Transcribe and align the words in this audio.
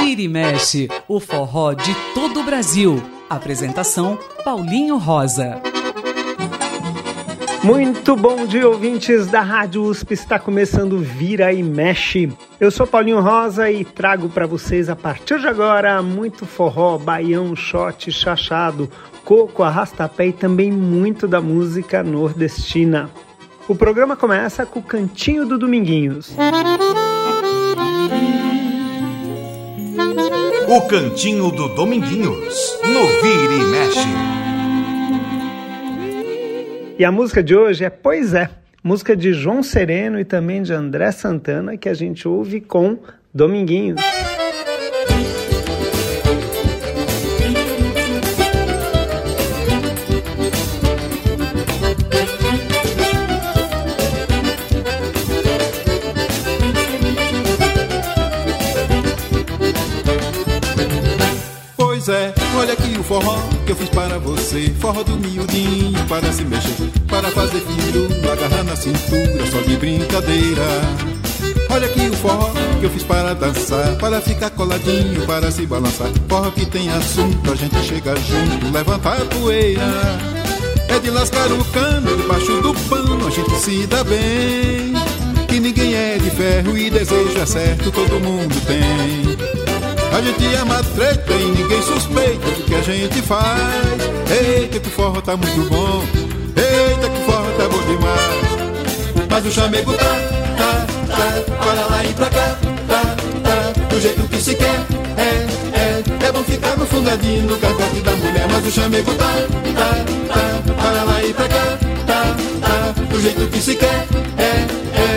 Vira 0.00 0.20
e 0.20 0.28
mexe, 0.28 0.88
o 1.08 1.20
forró 1.20 1.72
de 1.72 1.94
todo 2.14 2.40
o 2.40 2.44
Brasil. 2.44 3.02
Apresentação 3.30 4.18
Paulinho 4.44 4.98
Rosa. 4.98 5.62
Muito 7.64 8.16
bom 8.16 8.44
dia, 8.44 8.68
ouvintes 8.68 9.28
da 9.28 9.40
Rádio 9.40 9.84
USP. 9.84 10.14
Está 10.14 10.36
começando 10.36 10.98
Vira 10.98 11.52
e 11.52 11.62
Mexe. 11.62 12.32
Eu 12.58 12.72
sou 12.72 12.86
Paulinho 12.86 13.20
Rosa 13.20 13.70
e 13.70 13.84
trago 13.84 14.28
para 14.28 14.46
vocês 14.46 14.90
a 14.90 14.96
partir 14.96 15.38
de 15.38 15.46
agora 15.46 16.02
muito 16.02 16.44
forró, 16.44 16.98
baião, 16.98 17.54
shot, 17.54 18.10
chachado, 18.10 18.90
coco, 19.24 19.62
arrastapé 19.62 20.26
e 20.26 20.32
também 20.32 20.72
muito 20.72 21.28
da 21.28 21.40
música 21.40 22.02
nordestina. 22.02 23.08
O 23.68 23.76
programa 23.76 24.16
começa 24.16 24.66
com 24.66 24.80
o 24.80 24.82
Cantinho 24.82 25.46
do 25.46 25.56
Dominguinhos. 25.56 26.34
O 30.68 30.80
Cantinho 30.88 31.50
do 31.52 31.68
Dominguinhos, 31.68 32.78
no 32.82 33.06
Vira 33.22 33.54
e 33.54 33.64
Mexe. 33.64 34.08
E 36.98 37.04
a 37.04 37.12
música 37.12 37.42
de 37.42 37.54
hoje 37.54 37.84
é 37.84 37.90
Pois 37.90 38.34
é, 38.34 38.50
música 38.82 39.16
de 39.16 39.32
João 39.32 39.62
Sereno 39.62 40.18
e 40.18 40.24
também 40.24 40.62
de 40.62 40.72
André 40.72 41.12
Santana, 41.12 41.76
que 41.76 41.88
a 41.88 41.94
gente 41.94 42.26
ouve 42.26 42.60
com 42.60 42.98
Dominguinhos. 43.32 44.00
Olha 62.72 62.78
aqui 62.78 62.98
o 62.98 63.04
forró 63.04 63.38
que 63.66 63.72
eu 63.72 63.76
fiz 63.76 63.88
para 63.90 64.18
você. 64.18 64.72
Forró 64.80 65.02
do 65.02 65.16
miudinho 65.16 66.04
para 66.08 66.32
se 66.32 66.42
mexer, 66.44 66.90
para 67.06 67.30
fazer 67.30 67.60
filho, 67.60 68.08
agarrar 68.30 68.64
na 68.64 68.74
cintura, 68.74 69.46
só 69.50 69.60
de 69.60 69.76
brincadeira. 69.76 70.62
Olha 71.68 71.86
aqui 71.86 72.08
o 72.08 72.12
forró 72.14 72.50
que 72.80 72.86
eu 72.86 72.90
fiz 72.90 73.02
para 73.02 73.34
dançar, 73.34 73.96
para 73.96 74.20
ficar 74.20 74.50
coladinho, 74.50 75.26
para 75.26 75.50
se 75.50 75.66
balançar. 75.66 76.08
Forró 76.28 76.50
que 76.50 76.64
tem 76.66 76.88
assunto, 76.90 77.52
a 77.52 77.54
gente 77.54 77.76
chega 77.84 78.14
junto, 78.16 78.72
levantar 78.72 79.20
a 79.20 79.24
poeira. 79.26 79.82
É 80.88 80.98
de 80.98 81.10
lascar 81.10 81.50
o 81.52 81.64
cano 81.66 82.16
debaixo 82.16 82.60
do 82.62 82.74
pano, 82.88 83.26
a 83.26 83.30
gente 83.30 83.54
se 83.56 83.86
dá 83.86 84.02
bem. 84.04 84.94
Que 85.46 85.60
ninguém 85.60 85.94
é 85.94 86.18
de 86.18 86.30
ferro 86.30 86.76
e 86.76 86.90
desejo 86.90 87.38
é 87.38 87.46
certo, 87.46 87.90
todo 87.90 88.20
mundo 88.20 88.54
tem. 88.66 89.31
A 90.12 90.20
gente 90.20 90.54
ama 90.56 90.82
treta 90.94 91.32
e 91.32 91.44
ninguém 91.46 91.82
suspeita 91.82 92.50
do 92.50 92.64
que 92.64 92.74
a 92.74 92.82
gente 92.82 93.22
faz. 93.22 93.58
Eita, 94.30 94.78
que 94.78 94.88
o 94.88 94.90
forró 94.90 95.20
tá 95.22 95.36
muito 95.36 95.68
bom. 95.70 96.04
Eita, 96.54 97.08
que 97.08 97.18
o 97.18 97.24
forró 97.24 97.50
tá 97.56 97.68
bom 97.68 97.82
demais. 97.86 98.52
Mas 99.30 99.46
o 99.46 99.50
chamego 99.50 99.94
tá, 99.94 100.04
tá, 100.58 100.86
tá, 101.08 101.64
para 101.64 101.86
lá 101.86 102.04
e 102.04 102.12
pra 102.12 102.26
cá, 102.28 102.58
tá, 102.86 103.16
tá, 103.42 103.72
do 103.88 104.00
jeito 104.00 104.28
que 104.28 104.36
se 104.36 104.54
quer. 104.54 104.84
É, 105.16 105.46
é, 105.78 106.26
é 106.26 106.32
bom 106.32 106.44
ficar 106.44 106.76
no 106.76 106.84
fungadinho, 106.86 107.46
no 107.46 107.56
cangote 107.56 108.00
da 108.02 108.12
mulher. 108.12 108.46
Mas 108.52 108.66
o 108.66 108.70
chamego 108.70 109.14
tá, 109.14 109.32
tá, 109.74 110.04
tá, 110.28 110.74
para 110.74 111.04
lá 111.04 111.24
e 111.24 111.32
pra 111.32 111.48
cá, 111.48 111.78
tá, 112.06 112.36
tá, 112.60 113.02
do 113.10 113.18
jeito 113.18 113.46
que 113.50 113.58
se 113.58 113.74
quer. 113.76 114.06
É, 114.36 114.42
é, 114.42 115.02
é 115.04 115.11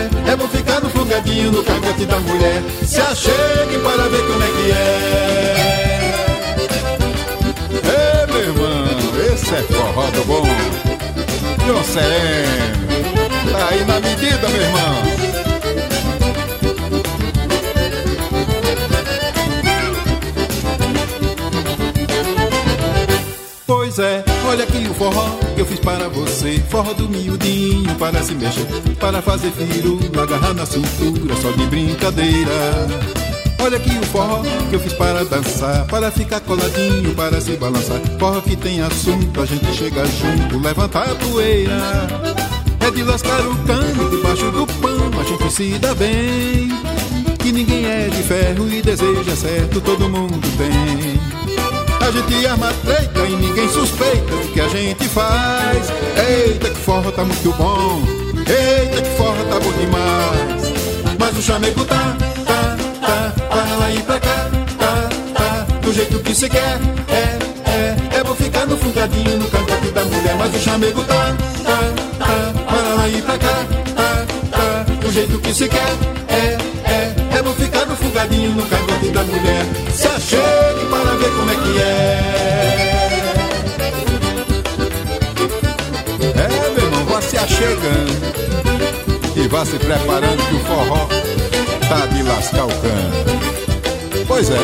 no 1.44 1.62
cangote 1.62 2.06
da 2.06 2.18
mulher. 2.20 2.62
Se 2.84 3.00
achegue 3.00 3.78
para 3.82 4.08
ver 4.08 4.26
como 4.26 4.42
é 4.42 4.46
que 4.46 4.70
é. 4.72 5.96
Ei, 7.84 8.26
meu 8.32 8.40
irmão, 8.40 9.32
esse 9.32 9.54
é 9.54 9.62
forró 9.62 10.10
do 10.10 10.24
bom. 10.24 10.46
João 11.66 11.84
Sereno, 11.84 13.52
tá 13.52 13.68
aí 13.70 13.84
na 13.84 14.00
medida, 14.00 14.48
meu 14.48 14.62
irmão. 14.62 15.25
Aqui 24.68 24.88
o 24.88 24.94
forró 24.94 25.38
que 25.54 25.60
eu 25.60 25.66
fiz 25.66 25.80
para 25.80 26.08
você. 26.08 26.62
Forró 26.68 26.92
do 26.92 27.08
miudinho 27.08 27.94
para 27.96 28.22
se 28.22 28.34
mexer, 28.34 28.66
para 28.98 29.22
fazer 29.22 29.50
filho, 29.52 29.98
agarrar 30.20 30.54
na 30.54 30.66
cintura, 30.66 31.34
só 31.36 31.50
de 31.52 31.66
brincadeira. 31.66 32.86
Olha 33.58 33.78
aqui 33.78 33.98
o 33.98 34.06
forró 34.06 34.42
que 34.68 34.76
eu 34.76 34.80
fiz 34.80 34.92
para 34.92 35.24
dançar, 35.24 35.86
para 35.86 36.10
ficar 36.10 36.40
coladinho, 36.40 37.14
para 37.14 37.40
se 37.40 37.56
balançar. 37.56 38.00
Forró 38.18 38.40
que 38.40 38.56
tem 38.56 38.80
assunto, 38.82 39.40
a 39.40 39.46
gente 39.46 39.72
chega 39.72 40.04
junto, 40.06 40.58
levantar 40.58 41.10
a 41.10 41.14
poeira. 41.14 42.06
É 42.80 42.90
de 42.90 43.02
lascar 43.02 43.40
o 43.40 43.56
cano 43.64 44.10
debaixo 44.10 44.50
do 44.50 44.66
pano, 44.80 45.20
a 45.20 45.24
gente 45.24 45.52
se 45.52 45.78
dá 45.78 45.94
bem. 45.94 46.68
Que 47.38 47.52
ninguém 47.52 47.84
é 47.86 48.08
de 48.08 48.22
ferro 48.22 48.68
e 48.68 48.82
deseja 48.82 49.36
certo, 49.36 49.80
todo 49.80 50.08
mundo 50.08 50.40
tem. 50.56 51.15
A 52.06 52.10
gente 52.12 52.46
arma 52.46 52.72
treta 52.84 53.18
e 53.26 53.34
ninguém 53.34 53.68
suspeita 53.68 54.36
do 54.36 54.52
que 54.52 54.60
a 54.60 54.68
gente 54.68 55.08
faz. 55.08 55.90
Eita, 56.16 56.70
que 56.70 56.76
forró 56.76 57.10
tá 57.10 57.24
muito 57.24 57.52
bom. 57.54 58.00
Eita, 58.46 59.02
que 59.02 59.10
forró 59.16 59.42
tá 59.50 59.58
bom 59.58 59.72
demais. 59.72 60.72
Mas 61.18 61.36
o 61.36 61.42
chamego 61.42 61.84
tá, 61.84 62.16
tá, 62.46 62.76
tá, 63.00 63.32
para 63.48 63.76
lá 63.76 63.90
e 63.90 64.00
pra 64.04 64.20
cá, 64.20 64.50
tá, 64.78 65.08
tá, 65.34 65.66
do 65.80 65.92
jeito 65.92 66.20
que 66.20 66.32
se 66.32 66.48
quer. 66.48 66.78
É, 67.08 67.70
é, 67.70 68.18
é 68.18 68.22
bom 68.22 68.36
ficar 68.36 68.66
no 68.66 68.78
fungadinho, 68.78 69.38
no 69.38 69.50
cangote 69.50 69.88
da 69.88 70.04
mulher. 70.04 70.36
Mas 70.38 70.54
o 70.54 70.58
chamego 70.60 71.02
tá, 71.02 71.34
tá, 71.64 72.24
tá, 72.24 72.64
para 72.66 72.94
lá 72.94 73.08
e 73.08 73.20
pra 73.20 73.36
cá, 73.36 73.66
tá, 73.96 74.26
tá, 74.52 74.92
do 75.00 75.10
jeito 75.10 75.40
que 75.40 75.52
se 75.52 75.68
quer. 75.68 75.96
É, 76.28 76.65
bom 77.46 77.54
ficar 77.54 77.86
no 77.86 77.96
fungadinho, 77.96 78.50
no 78.54 78.66
cangote 78.66 79.10
da 79.10 79.22
mulher. 79.22 79.64
Se 79.92 80.08
achegue 80.08 80.86
para 80.90 81.14
ver 81.16 81.30
como 81.30 81.50
é 81.50 81.54
que 81.54 81.78
é. 81.80 82.20
É, 86.42 86.70
meu 86.70 86.84
irmão, 86.84 87.04
vá 87.04 87.22
se 87.22 87.38
achegando 87.38 88.12
e 89.36 89.48
vá 89.48 89.64
se 89.64 89.78
preparando 89.78 90.42
que 90.48 90.54
o 90.56 90.58
forró 90.60 91.08
tá 91.88 92.06
de 92.06 92.22
lascar 92.24 92.64
o 92.64 92.68
cano. 92.68 93.12
Pois 94.26 94.50
é, 94.50 94.58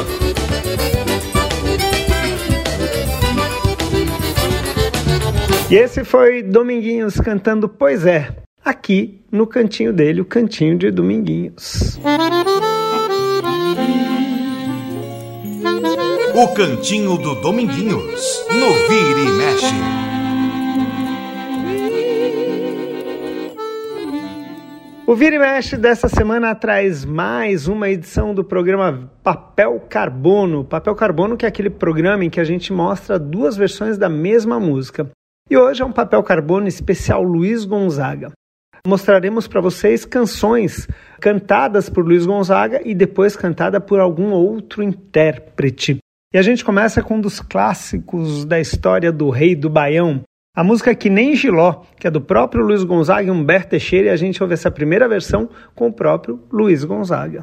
E 5.71 5.75
esse 5.75 6.05
foi 6.05 6.43
Dominguinhos 6.43 7.15
cantando 7.19 7.67
Pois 7.67 8.05
é, 8.05 8.29
aqui 8.63 9.25
no 9.33 9.47
cantinho 9.47 9.91
dele, 9.91 10.21
o 10.21 10.25
cantinho 10.25 10.77
de 10.77 10.91
Dominguinhos. 10.91 11.99
O 16.35 16.49
Cantinho 16.55 17.19
do 17.19 17.35
Dominguinhos, 17.35 18.47
no 18.49 18.73
Vira 18.89 19.21
e 19.21 19.33
Mexe. 19.33 19.75
O 25.07 25.15
Vira 25.15 25.37
e 25.37 25.39
Mexe 25.39 25.77
dessa 25.77 26.09
semana 26.09 26.55
traz 26.55 27.05
mais 27.05 27.69
uma 27.69 27.91
edição 27.91 28.35
do 28.35 28.43
programa 28.43 29.11
Papel 29.23 29.79
Carbono. 29.91 30.65
Papel 30.65 30.95
Carbono 30.95 31.37
que 31.37 31.45
é 31.45 31.49
aquele 31.49 31.69
programa 31.69 32.25
em 32.25 32.31
que 32.31 32.41
a 32.41 32.45
gente 32.45 32.73
mostra 32.73 33.19
duas 33.19 33.55
versões 33.55 33.99
da 33.99 34.09
mesma 34.09 34.59
música. 34.59 35.11
E 35.51 35.57
hoje 35.59 35.83
é 35.83 35.85
um 35.85 35.93
Papel 35.93 36.23
Carbono 36.23 36.67
especial 36.67 37.23
Luiz 37.23 37.67
Gonzaga. 37.67 38.33
Mostraremos 38.87 39.47
para 39.47 39.61
vocês 39.61 40.07
canções 40.07 40.89
cantadas 41.21 41.91
por 41.91 42.05
Luiz 42.05 42.25
Gonzaga 42.25 42.81
e 42.85 42.95
depois 42.95 43.37
cantada 43.37 43.79
por 43.81 44.01
algum 44.01 44.33
outro 44.33 44.83
intérprete. 44.83 46.02
E 46.35 46.39
a 46.39 46.43
gente 46.43 46.65
começa 46.65 47.03
com 47.03 47.17
um 47.17 47.21
dos 47.21 47.41
clássicos 47.41 48.47
da 48.47 48.59
história 48.59 49.13
do 49.13 49.29
Rei 49.29 49.55
do 49.55 49.69
Baião, 49.69 50.23
a 50.57 50.65
música 50.65 50.95
Que 50.95 51.11
Nem 51.11 51.37
Giló, 51.37 51.83
que 52.01 52.07
é 52.07 52.11
do 52.11 52.23
próprio 52.23 52.65
Luiz 52.65 52.83
Gonzaga 52.83 53.29
e 53.29 53.31
Humberto 53.31 53.69
Teixeira, 53.71 54.07
e 54.07 54.11
a 54.11 54.17
gente 54.17 54.43
ouve 54.43 54.55
essa 54.55 54.71
primeira 54.71 55.07
versão 55.07 55.51
com 55.75 55.89
o 55.89 55.93
próprio 55.93 56.43
Luiz 56.51 56.85
Gonzaga. 56.85 57.43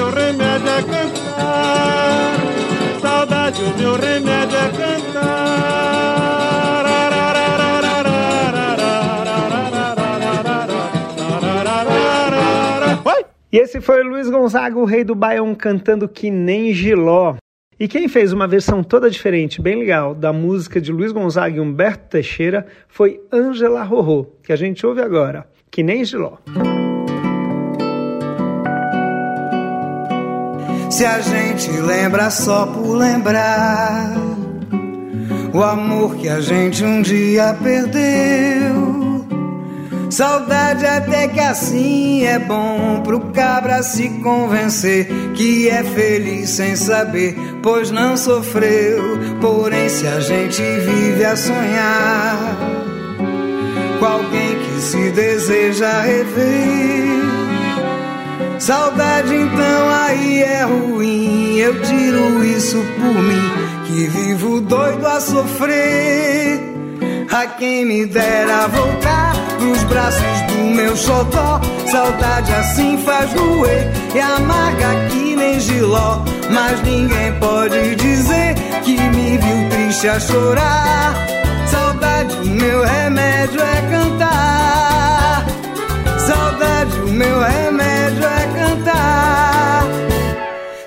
Meu 0.00 0.08
remédio 0.08 0.68
é 0.68 0.82
cantar 0.82 2.34
Saudade 3.02 3.62
o 3.62 3.78
meu 3.78 3.96
remédio 3.96 4.56
é 4.56 4.70
cantar 4.70 5.50
E 13.52 13.58
esse 13.58 13.80
foi 13.80 14.04
o 14.04 14.08
Luiz 14.08 14.30
Gonzaga, 14.30 14.78
o 14.78 14.84
rei 14.84 15.02
do 15.02 15.12
Baião, 15.12 15.52
cantando 15.56 16.08
que 16.08 16.30
nem 16.30 16.72
Giló. 16.72 17.34
E 17.80 17.88
quem 17.88 18.06
fez 18.06 18.32
uma 18.32 18.46
versão 18.46 18.80
toda 18.80 19.10
diferente, 19.10 19.60
bem 19.60 19.76
legal, 19.76 20.14
da 20.14 20.32
música 20.32 20.80
de 20.80 20.92
Luiz 20.92 21.10
Gonzaga 21.10 21.56
e 21.56 21.60
Humberto 21.60 22.10
Teixeira 22.10 22.64
foi 22.86 23.20
Ângela 23.32 23.82
Rorô, 23.82 24.26
que 24.44 24.52
a 24.52 24.56
gente 24.56 24.86
ouve 24.86 25.02
agora, 25.02 25.48
que 25.68 25.82
nem 25.82 26.04
Giló. 26.04 26.36
Se 31.00 31.06
a 31.06 31.18
gente 31.18 31.70
lembra 31.70 32.28
só 32.28 32.66
por 32.66 32.94
lembrar 32.94 34.12
o 35.50 35.62
amor 35.62 36.14
que 36.16 36.28
a 36.28 36.42
gente 36.42 36.84
um 36.84 37.00
dia 37.00 37.56
perdeu 37.62 39.24
Saudade 40.10 40.84
até 40.84 41.26
que 41.28 41.40
assim 41.40 42.26
é 42.26 42.38
bom 42.38 43.00
pro 43.02 43.18
cabra 43.32 43.82
se 43.82 44.10
convencer 44.22 45.08
que 45.34 45.70
é 45.70 45.82
feliz 45.82 46.50
sem 46.50 46.76
saber, 46.76 47.34
pois 47.62 47.90
não 47.90 48.14
sofreu. 48.14 49.00
Porém, 49.40 49.88
se 49.88 50.06
a 50.06 50.20
gente 50.20 50.60
vive 50.60 51.24
a 51.24 51.34
sonhar 51.34 52.58
com 53.98 54.04
alguém 54.04 54.58
que 54.58 54.82
se 54.82 55.10
deseja 55.12 56.02
rever, 56.02 57.19
saudade 58.60 59.34
então 59.34 59.90
aí 59.90 60.42
é 60.42 60.62
ruim. 60.62 61.56
Eu 61.56 61.80
tiro 61.82 62.44
isso 62.44 62.76
por 62.76 63.22
mim, 63.22 63.50
que 63.86 64.06
vivo 64.06 64.60
doido 64.60 65.06
a 65.06 65.20
sofrer. 65.20 66.60
A 67.32 67.46
quem 67.46 67.84
me 67.84 68.06
dera 68.06 68.66
voltar 68.68 69.34
pros 69.58 69.82
braços 69.84 70.40
do 70.48 70.74
meu 70.74 70.96
xodó. 70.96 71.60
Saudade 71.86 72.52
assim 72.52 72.98
faz 72.98 73.32
doer 73.32 73.90
e 74.14 74.20
amarga 74.20 75.08
que 75.10 75.36
nem 75.36 75.58
giló. 75.58 76.22
Mas 76.50 76.82
ninguém 76.82 77.32
pode 77.40 77.94
dizer 77.96 78.54
que 78.84 78.98
me 78.98 79.38
viu 79.38 79.70
triste 79.70 80.08
a 80.08 80.20
chorar. 80.20 81.14
Saudade, 81.66 82.34
o 82.42 82.46
meu 82.46 82.84
remédio 82.84 83.60
é 83.60 83.90
cantar. 83.90 85.46
Saudade, 86.18 86.98
o 87.06 87.12
meu 87.12 87.40
remédio 87.40 87.89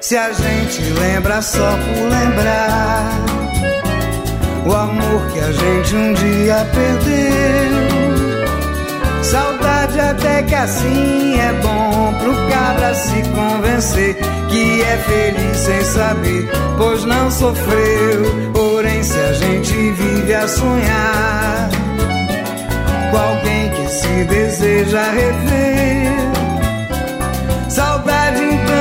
Se 0.03 0.17
a 0.17 0.33
gente 0.33 0.81
lembra 0.99 1.41
só 1.41 1.77
por 1.77 2.09
lembrar 2.09 3.09
o 4.65 4.73
amor 4.73 5.27
que 5.31 5.39
a 5.39 5.49
gente 5.49 5.95
um 5.95 6.13
dia 6.13 6.67
perdeu. 6.73 7.73
Saudade 9.23 10.01
até 10.01 10.43
que 10.43 10.55
assim 10.55 11.39
é 11.39 11.53
bom 11.53 12.13
pro 12.19 12.35
cabra 12.49 12.93
se 12.93 13.23
convencer 13.29 14.17
que 14.49 14.81
é 14.81 14.97
feliz 14.97 15.57
sem 15.57 15.81
saber, 15.85 16.49
pois 16.77 17.05
não 17.05 17.31
sofreu. 17.31 18.51
Porém, 18.51 19.01
se 19.03 19.17
a 19.17 19.31
gente 19.31 19.71
vive 19.73 20.33
a 20.33 20.45
sonhar 20.49 21.69
com 23.09 23.17
alguém 23.17 23.69
que 23.69 23.87
se 23.89 24.25
deseja 24.25 25.01
rever, 25.11 26.11
saudade 27.69 28.43
então 28.43 28.72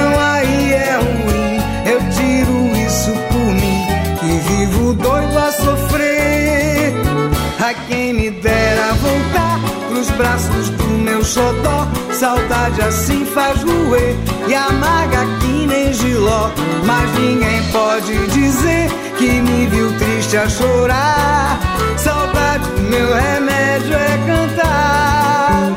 pros 10.02 10.10
braços 10.16 10.68
do 10.70 10.84
meu 10.98 11.24
xodó. 11.24 11.86
Saudade 12.12 12.82
assim 12.82 13.24
faz 13.24 13.62
roer 13.62 14.16
e 14.48 14.54
amarga 14.54 15.24
que 15.40 15.66
nem 15.66 15.92
giló. 15.92 16.50
Mas 16.84 17.12
ninguém 17.18 17.62
pode 17.70 18.26
dizer 18.28 18.90
que 19.16 19.28
me 19.28 19.66
viu 19.66 19.96
triste 19.98 20.36
a 20.36 20.48
chorar. 20.48 21.58
Saudade, 21.96 22.64
o 22.76 22.80
meu 22.82 23.14
remédio 23.14 23.94
é 23.94 24.18
cantar. 24.26 25.72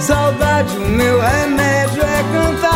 Saudade, 0.00 0.76
o 0.76 0.88
meu 0.88 1.20
remédio 1.20 2.02
é 2.02 2.24
cantar. 2.32 2.67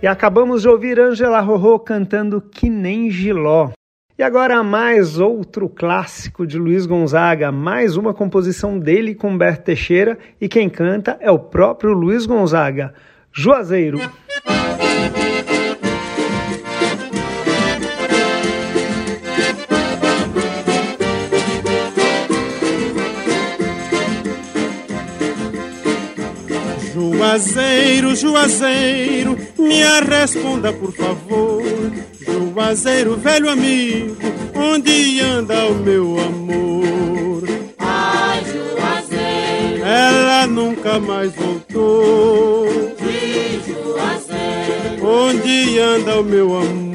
E 0.00 0.06
acabamos 0.06 0.62
de 0.62 0.68
ouvir 0.68 1.00
Angela 1.00 1.40
Rorô 1.40 1.76
cantando 1.76 2.40
Que 2.40 2.70
Nem 2.70 3.10
Giló. 3.10 3.70
E 4.16 4.22
agora 4.22 4.62
mais 4.62 5.18
outro 5.18 5.68
clássico 5.68 6.46
de 6.46 6.56
Luiz 6.56 6.86
Gonzaga, 6.86 7.50
mais 7.50 7.96
uma 7.96 8.14
composição 8.14 8.78
dele 8.78 9.12
com 9.12 9.30
Humberto 9.30 9.64
Teixeira 9.64 10.16
e 10.40 10.48
quem 10.48 10.70
canta 10.70 11.16
é 11.20 11.32
o 11.32 11.38
próprio 11.38 11.92
Luiz 11.92 12.26
Gonzaga, 12.26 12.94
Juazeiro. 13.32 13.98
Juazeiro, 27.18 28.14
Juazeiro, 28.14 29.36
me 29.58 29.82
responda 30.08 30.72
por 30.72 30.92
favor. 30.92 31.64
Juazeiro, 32.20 33.16
velho 33.16 33.50
amigo, 33.50 34.16
onde 34.54 35.20
anda 35.20 35.66
o 35.66 35.74
meu 35.74 36.16
amor? 36.20 37.42
Ai, 37.76 38.40
Juazeiro, 38.44 39.84
ela 39.84 40.46
nunca 40.46 41.00
mais 41.00 41.34
voltou. 41.34 42.68
De 43.00 43.66
Juazeiro 43.66 45.04
onde 45.04 45.80
anda 45.80 46.20
o 46.20 46.22
meu 46.22 46.56
amor? 46.56 46.87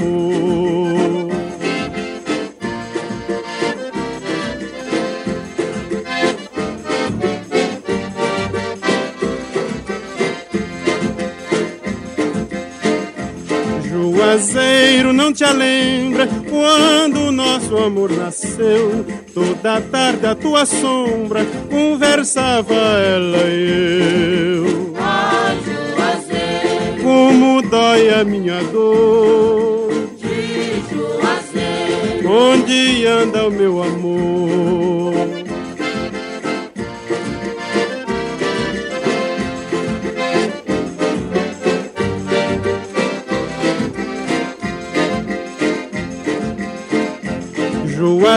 Juazeiro, 14.38 15.14
não 15.14 15.32
te 15.32 15.46
lembra 15.46 16.28
quando 16.50 17.28
o 17.28 17.32
nosso 17.32 17.78
amor 17.78 18.10
nasceu? 18.12 19.06
Toda 19.32 19.80
tarde 19.80 20.26
a 20.26 20.34
tua 20.34 20.66
sombra 20.66 21.46
conversava 21.70 22.74
ela 22.74 23.38
e 23.48 24.58
eu. 24.58 24.94
Ai, 24.98 25.56
Juazeiro, 25.64 27.04
Como 27.04 27.62
dói 27.62 28.10
a 28.10 28.24
minha 28.24 28.60
dor. 28.64 29.92
de 30.18 30.82
Juazeiro, 30.90 32.28
Onde 32.32 33.06
anda 33.06 33.48
o 33.48 33.52
meu 33.52 33.84
amor? 33.84 34.93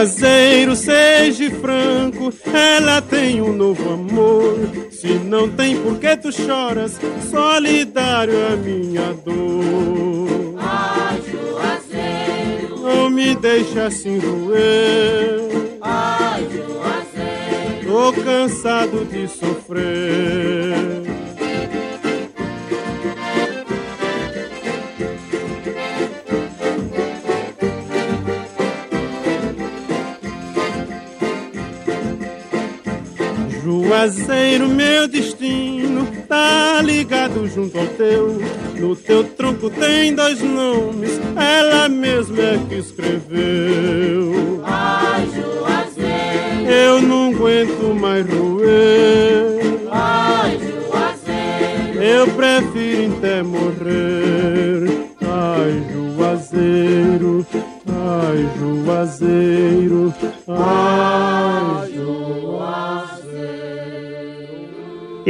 Juazeiro, 0.01 0.75
seja 0.75 1.49
franco, 1.49 2.31
ela 2.53 3.01
tem 3.01 3.41
um 3.41 3.51
novo 3.51 3.93
amor. 3.93 4.55
Se 4.91 5.07
não 5.07 5.49
tem, 5.49 5.75
por 5.81 5.97
que 5.97 6.15
tu 6.17 6.31
choras? 6.31 6.99
Solidário 7.31 8.35
a 8.53 8.55
minha 8.55 9.13
dor. 9.25 10.53
ai, 10.59 11.19
Juazeiro, 11.31 12.79
Não 12.79 13.09
me 13.09 13.33
deixa 13.37 13.87
assim 13.87 14.19
doer. 14.19 15.79
ai, 15.81 16.43
Juazeiro, 16.43 17.87
Tô 17.87 18.13
cansado 18.21 19.03
de 19.05 19.27
sofrer. 19.27 20.76
Juazeiro, 33.87 34.67
meu 34.67 35.07
destino 35.07 36.05
tá 36.27 36.81
ligado 36.83 37.47
junto 37.47 37.77
ao 37.79 37.87
teu. 37.87 38.41
No 38.77 38.95
teu 38.97 39.23
tronco 39.23 39.69
tem 39.69 40.13
dois 40.13 40.41
nomes, 40.41 41.11
ela 41.37 41.87
mesma 41.87 42.37
é 42.41 42.59
que 42.67 42.75
escreveu. 42.75 44.61
ai, 44.65 45.25
Juazeiro, 45.33 46.69
Eu 46.69 47.01
não 47.01 47.29
aguento 47.33 47.95
mais 47.97 48.25
roer. 48.27 49.87
ai, 49.89 50.59
Juazeiro, 50.59 52.03
Eu 52.03 52.27
prefiro 52.27 53.13
até 53.17 53.41
morrer. 53.41 54.16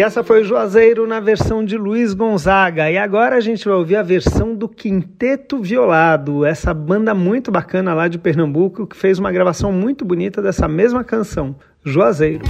Essa 0.08 0.24
foi 0.24 0.42
Juazeiro 0.42 1.06
na 1.06 1.20
versão 1.20 1.66
de 1.66 1.78
Luiz 1.78 2.14
Gonzaga. 2.14 2.90
E 2.90 2.98
agora 2.98 3.36
a 3.36 3.42
gente 3.42 3.66
vai 3.66 3.76
ouvir 3.76 3.98
a 3.98 4.02
versão 4.02 4.56
do 4.56 4.70
Quinteto 4.70 5.62
Violado, 5.62 6.46
essa 6.46 6.74
banda 6.74 7.14
muito 7.14 7.52
bacana 7.52 7.94
lá 7.94 8.08
de 8.08 8.18
Pernambuco 8.18 8.88
que 8.88 8.96
fez 8.96 9.20
uma 9.20 9.34
gravação 9.34 9.70
muito 9.70 10.06
bonita 10.06 10.42
dessa 10.42 10.66
mesma 10.66 11.04
canção. 11.04 11.58
Juazeiro, 11.84 12.46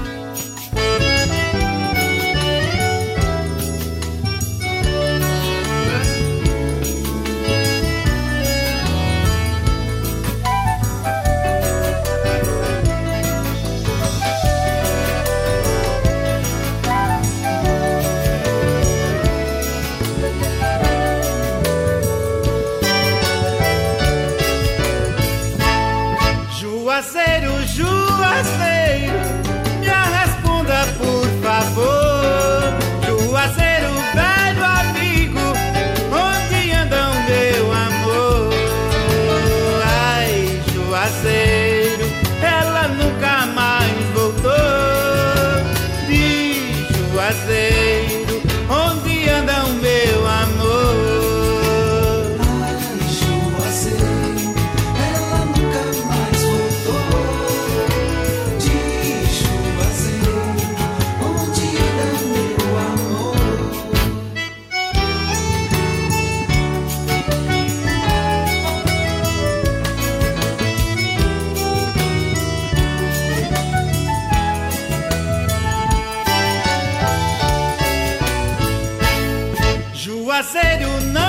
Juazeiro 80.38 81.01
não 81.01 81.26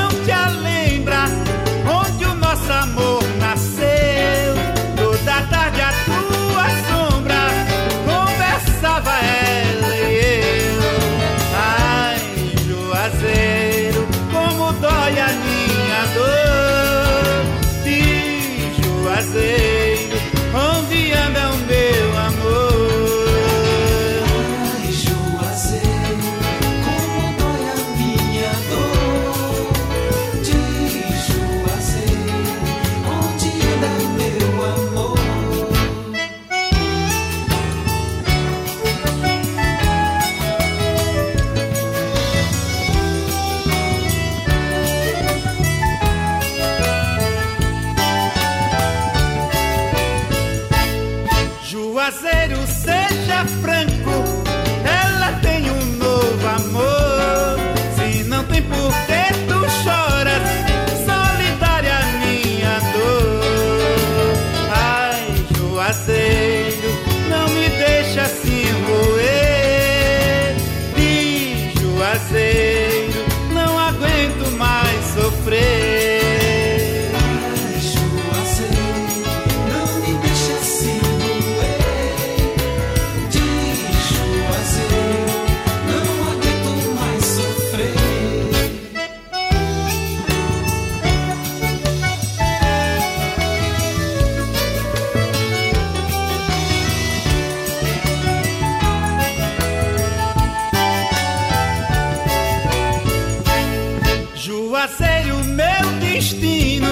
vacei 104.78 105.32
o 105.32 105.44
meu 105.44 105.92
destino, 105.98 106.86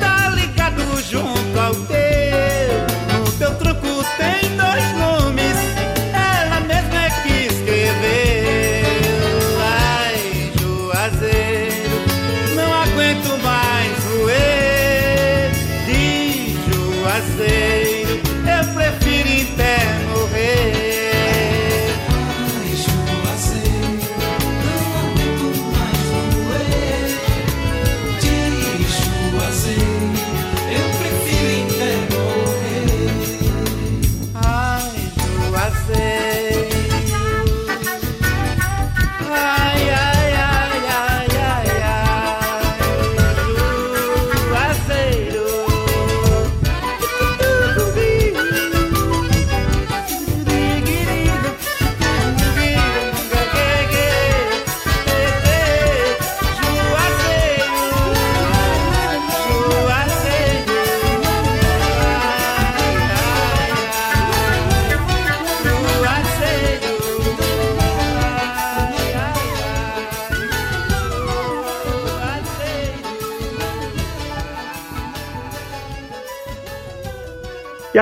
tá 0.00 0.28
ligado 0.30 0.82
junto 1.08 1.60
ao 1.60 1.72
teu. 1.72 3.20
No 3.24 3.32
teu 3.38 3.54
tronco 3.58 4.04
tem 4.18 4.50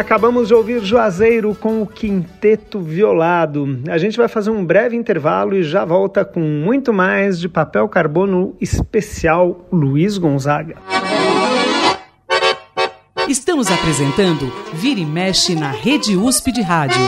acabamos 0.01 0.49
de 0.49 0.55
ouvir 0.55 0.83
Juazeiro 0.83 1.55
com 1.55 1.83
o 1.83 1.87
Quinteto 1.87 2.81
Violado. 2.81 3.81
A 3.89 3.99
gente 3.99 4.17
vai 4.17 4.29
fazer 4.29 4.51
um 4.51 4.65
breve 4.65 4.97
intervalo 4.97 5.55
e 5.55 5.63
já 5.63 5.85
volta 5.85 6.25
com 6.25 6.41
muito 6.41 6.91
mais 6.91 7.39
de 7.39 7.49
papel 7.49 7.87
carbono 7.87 8.57
especial 8.61 9.69
Luiz 9.71 10.17
Gonzaga. 10.17 10.77
Estamos 13.29 13.71
apresentando 13.71 14.51
Vira 14.73 15.01
e 15.01 15.07
Mexe 15.07 15.55
na 15.55 15.71
Rede 15.71 16.17
USP 16.17 16.51
de 16.51 16.63
Rádio. 16.63 17.01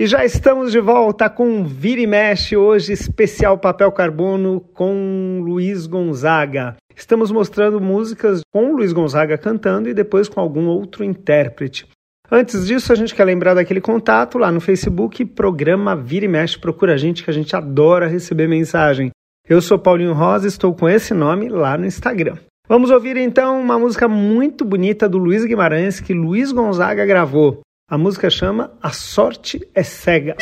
E 0.00 0.06
já 0.06 0.24
estamos 0.24 0.70
de 0.70 0.78
volta 0.78 1.28
com 1.28 1.64
Vira 1.64 2.00
e 2.00 2.06
Mexe, 2.06 2.56
hoje 2.56 2.92
especial 2.92 3.58
papel 3.58 3.90
carbono 3.90 4.60
com 4.72 5.40
Luiz 5.44 5.88
Gonzaga. 5.88 6.76
Estamos 6.94 7.32
mostrando 7.32 7.80
músicas 7.80 8.42
com 8.52 8.76
Luiz 8.76 8.92
Gonzaga 8.92 9.36
cantando 9.36 9.88
e 9.88 9.94
depois 9.94 10.28
com 10.28 10.38
algum 10.38 10.68
outro 10.68 11.02
intérprete. 11.02 11.84
Antes 12.30 12.64
disso, 12.64 12.92
a 12.92 12.94
gente 12.94 13.12
quer 13.12 13.24
lembrar 13.24 13.54
daquele 13.54 13.80
contato 13.80 14.38
lá 14.38 14.52
no 14.52 14.60
Facebook, 14.60 15.24
programa 15.24 15.96
Vira 15.96 16.26
e 16.26 16.28
Mexe, 16.28 16.60
procura 16.60 16.94
a 16.94 16.96
gente 16.96 17.24
que 17.24 17.30
a 17.30 17.34
gente 17.34 17.56
adora 17.56 18.06
receber 18.06 18.46
mensagem. 18.46 19.10
Eu 19.48 19.60
sou 19.60 19.80
Paulinho 19.80 20.12
Rosa 20.12 20.46
e 20.46 20.48
estou 20.48 20.72
com 20.72 20.88
esse 20.88 21.12
nome 21.12 21.48
lá 21.48 21.76
no 21.76 21.84
Instagram. 21.84 22.36
Vamos 22.68 22.92
ouvir 22.92 23.16
então 23.16 23.60
uma 23.60 23.76
música 23.76 24.06
muito 24.06 24.64
bonita 24.64 25.08
do 25.08 25.18
Luiz 25.18 25.44
Guimarães 25.44 25.98
que 25.98 26.14
Luiz 26.14 26.52
Gonzaga 26.52 27.04
gravou. 27.04 27.62
A 27.90 27.96
música 27.96 28.28
chama 28.28 28.70
A 28.82 28.92
Sorte 28.92 29.66
é 29.74 29.82
Cega. 29.82 30.36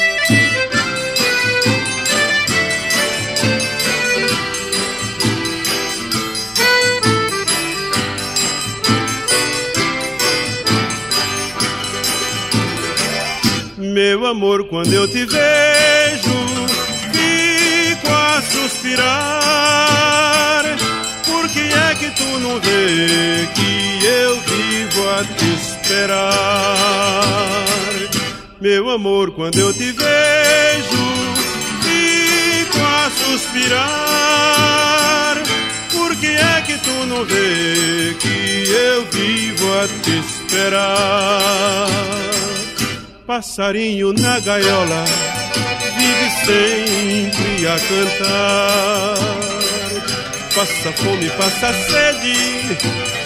Meu 13.78 14.26
amor, 14.26 14.66
quando 14.68 14.92
eu 14.92 15.06
te 15.06 15.24
vejo, 15.24 15.36
fico 17.12 18.12
a 18.12 18.42
suspirar. 18.42 19.86
Que 21.56 21.64
é 21.72 21.94
que 21.94 22.10
tu 22.10 22.28
não 22.38 22.60
vê 22.60 23.48
que 23.54 24.04
eu 24.04 24.38
vivo 24.40 25.08
a 25.08 25.24
te 25.24 25.54
esperar? 25.54 27.24
Meu 28.60 28.90
amor, 28.90 29.30
quando 29.30 29.58
eu 29.58 29.72
te 29.72 29.90
vejo, 29.90 31.02
fico 31.80 32.78
a 32.84 33.10
suspirar. 33.10 34.36
Por 35.92 36.14
que 36.16 36.26
é 36.26 36.60
que 36.66 36.76
tu 36.76 37.06
não 37.06 37.24
vê 37.24 38.14
que 38.20 38.68
eu 38.70 39.06
vivo 39.06 39.72
a 39.80 39.88
te 40.02 40.18
esperar? 40.18 41.88
Passarinho 43.26 44.12
na 44.12 44.40
gaiola 44.40 45.04
vive 45.96 46.30
sempre 46.44 47.66
a 47.66 47.78
cantar. 47.80 49.55
Passa 50.56 50.90
fome, 50.92 51.28
passa 51.36 51.70
sede, 51.70 52.34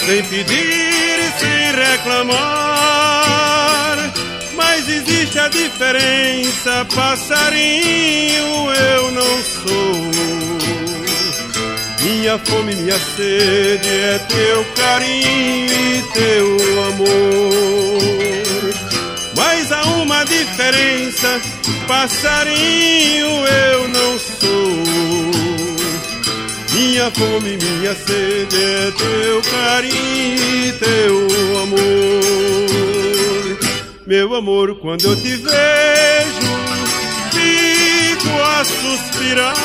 sem 0.05 0.23
pedir, 0.25 1.33
sem 1.39 1.71
reclamar. 1.81 2.37
Mas 4.57 4.89
existe 4.89 5.39
a 5.39 5.47
diferença, 5.49 6.85
passarinho 6.93 8.73
eu 8.73 9.13
não 9.13 9.45
sou. 9.45 10.11
Minha 12.03 12.37
fome, 12.37 12.75
minha 12.75 12.99
sede 12.99 13.89
é 13.89 14.19
teu 14.29 14.65
carinho 14.75 15.73
e 15.73 16.03
teu 16.13 16.57
amor. 16.89 18.01
Mas 19.37 19.71
há 19.71 19.83
uma 20.03 20.25
diferença, 20.25 21.41
passarinho 21.87 23.47
eu 23.47 23.89
não 23.89 24.19
sou. 24.19 24.90
Minha 27.01 27.13
fome, 27.13 27.57
minha 27.57 27.95
sede 27.95 28.63
é 28.63 28.91
teu 28.91 29.41
carinho 29.51 30.67
e 30.67 30.73
teu 30.73 31.17
amor. 31.63 32.21
Meu 34.07 34.35
amor, 34.35 34.79
quando 34.81 35.07
eu 35.07 35.17
te 35.17 35.35
vejo, 35.37 35.51
fico 37.31 38.29
a 38.43 38.63
suspirar. 38.67 39.57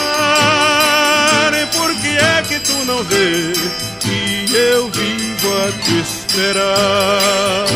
Por 1.73 1.93
que 1.95 2.07
é 2.07 2.41
que 2.47 2.57
tu 2.61 2.85
não 2.85 3.03
vê 3.03 3.51
que 3.99 4.45
eu 4.55 4.89
vivo 4.91 5.57
a 5.57 5.71
te 5.83 5.99
esperar? 5.99 7.67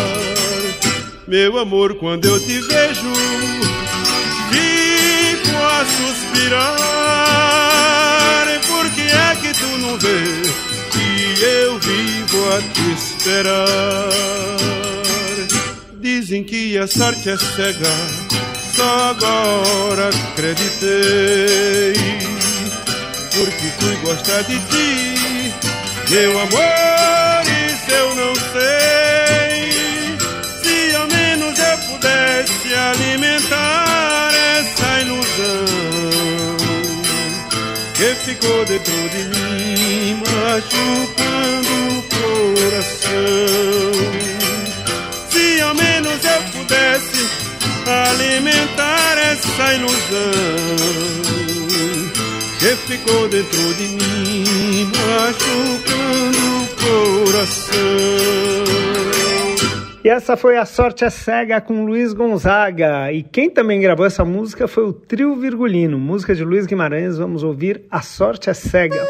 Meu 1.27 1.57
amor, 1.57 1.95
quando 1.95 2.23
eu 2.29 2.39
te 2.39 2.61
vejo, 2.61 3.11
fico 4.53 5.57
a 5.57 5.83
suspirar. 5.83 7.18
Vê 9.97 10.41
que 10.91 11.41
eu 11.43 11.79
vivo 11.79 12.49
a 12.53 12.61
te 12.73 12.91
esperar? 12.93 14.09
Dizem 15.99 16.43
que 16.43 16.77
a 16.77 16.87
sorte 16.87 17.29
é 17.29 17.37
cega, 17.37 17.91
só 18.75 19.09
agora 19.09 20.09
acreditei. 20.31 21.93
Porque 23.33 23.67
fui 23.79 23.95
gostar 24.03 24.41
de 24.43 24.59
ti, 24.59 25.53
meu 26.09 26.39
amor, 26.39 27.43
isso 27.67 27.91
eu 27.91 28.15
não 28.15 28.35
sei. 28.35 29.71
Se 30.61 30.95
ao 30.95 31.07
menos 31.07 31.57
eu 31.57 31.77
pudesse 31.89 32.73
alimentar 32.73 33.98
que 37.99 38.15
ficou 38.15 38.63
dentro 38.63 38.93
de 39.09 39.23
mim, 39.25 40.23
machucando 40.23 41.73
o 41.97 42.03
coração. 42.63 43.11
Se 45.29 45.61
ao 45.61 45.75
menos 45.75 46.23
eu 46.23 46.41
pudesse 46.53 47.27
alimentar 47.85 49.17
essa 49.17 49.73
ilusão 49.73 49.99
que 52.57 52.75
ficou 52.87 53.27
dentro 53.27 53.73
de 53.73 53.87
mim, 53.89 54.89
machucando 54.95 56.39
o 56.55 56.67
coração. 57.25 59.18
E 60.01 60.07
essa 60.07 60.37
foi 60.37 60.57
A 60.57 60.65
Sorte 60.65 61.03
é 61.03 61.09
Cega 61.09 61.59
com 61.59 61.83
Luiz 61.85 62.13
Gonzaga. 62.13 63.11
E 63.11 63.21
quem 63.21 63.49
também 63.49 63.81
gravou 63.81 64.05
essa 64.05 64.23
música 64.23 64.65
foi 64.65 64.85
o 64.85 64.93
Trio 64.93 65.35
Virgulino, 65.35 65.99
música 65.99 66.33
de 66.33 66.43
Luiz 66.43 66.65
Guimarães. 66.65 67.17
Vamos 67.17 67.43
ouvir 67.43 67.83
A 67.91 68.01
Sorte 68.01 68.49
é 68.49 68.53
Cega. 68.53 69.05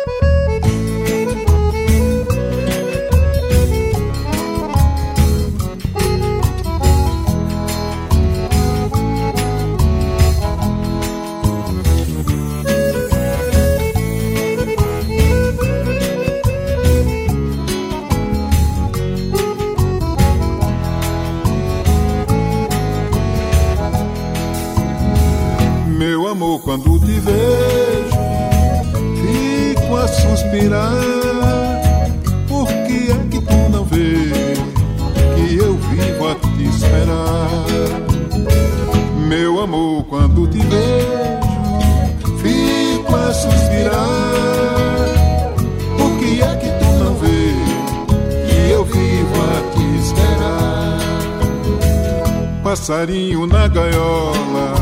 Passarinho 52.90 53.46
na 53.46 53.68
gaiola 53.68 54.74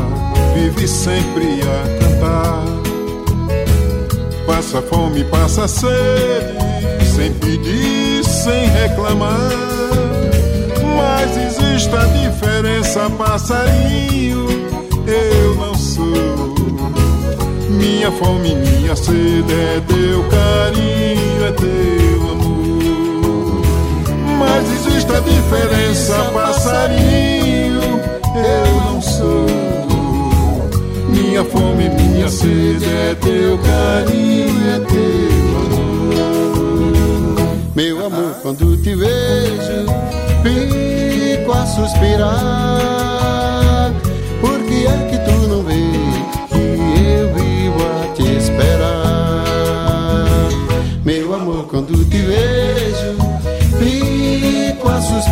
vive 0.54 0.88
sempre 0.88 1.60
a 1.60 1.98
cantar. 1.98 2.64
Passa 4.46 4.80
fome, 4.80 5.24
passa 5.24 5.68
sede, 5.68 7.04
sem 7.04 7.34
pedir, 7.34 8.24
sem 8.24 8.66
reclamar. 8.70 9.50
Mas 10.96 11.36
existe 11.36 11.94
a 11.94 12.06
diferença, 12.06 13.10
passarinho, 13.10 14.46
eu 15.06 15.54
não 15.56 15.74
sou. 15.74 16.54
Minha 17.68 18.10
fome, 18.12 18.54
minha 18.54 18.96
sede 18.96 19.52
é 19.52 19.82
teu 19.86 20.24
carinho, 20.30 21.44
é 21.44 21.52
teu 21.52 22.30
amor. 22.30 22.47
Mas 25.08 25.16
existe 25.16 25.16
a 25.16 25.20
diferença, 25.20 26.14
passarinho, 26.32 27.80
eu 28.34 28.66
não 28.84 29.00
sou. 29.00 29.46
Minha 31.08 31.44
fome, 31.44 31.88
minha 31.88 32.28
sede 32.28 32.84
é 32.84 33.14
teu 33.14 33.58
carinho, 33.58 34.70
é 34.70 34.78
teu 34.80 35.28
amor. 35.64 36.58
Meu 37.74 38.06
amor, 38.06 38.34
quando 38.42 38.76
te 38.82 38.94
vejo, 38.94 39.86
fico 40.42 41.52
a 41.52 41.66
suspirar. 41.66 42.78
Por 44.40 44.60
que 44.64 44.86
é 44.86 45.08
que 45.10 45.18
tu 45.18 45.32
não 45.48 45.62
vês 45.62 45.87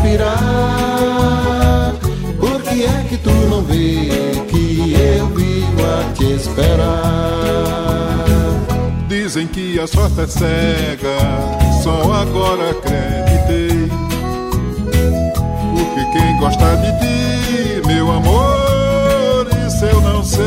suspirar. 0.07 1.95
Por 2.38 2.62
que 2.62 2.85
é 2.85 3.07
que 3.09 3.16
tu 3.19 3.31
não 3.31 3.62
vês 3.62 4.38
que 4.49 4.95
eu 4.95 5.27
vivo 5.29 5.83
a 5.83 6.12
te 6.12 6.33
esperar. 6.33 6.95
Dizem 9.09 9.47
que 9.47 9.79
a 9.81 9.87
sorte 9.87 10.21
é 10.21 10.27
cega, 10.27 11.19
só 11.83 12.12
agora 12.12 12.71
acreditei. 12.71 13.88
Porque 15.75 16.05
quem 16.12 16.38
gosta 16.38 16.77
de 16.77 16.92
ti, 17.01 17.83
meu 17.87 18.11
amor, 18.12 19.49
isso 19.66 19.85
eu 19.85 20.01
não 20.01 20.23
sei. 20.23 20.47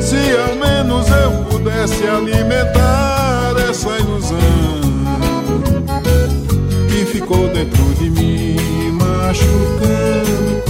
Se 0.00 0.16
ao 0.36 0.54
menos 0.56 1.06
eu 1.08 1.44
pudesse 1.50 2.06
alimentar 2.06 3.54
essa 3.68 3.88
ilusão 3.98 4.87
ficou 7.28 7.46
dentro 7.48 7.84
de 7.96 8.08
mim, 8.08 8.56
machucando 8.92 10.62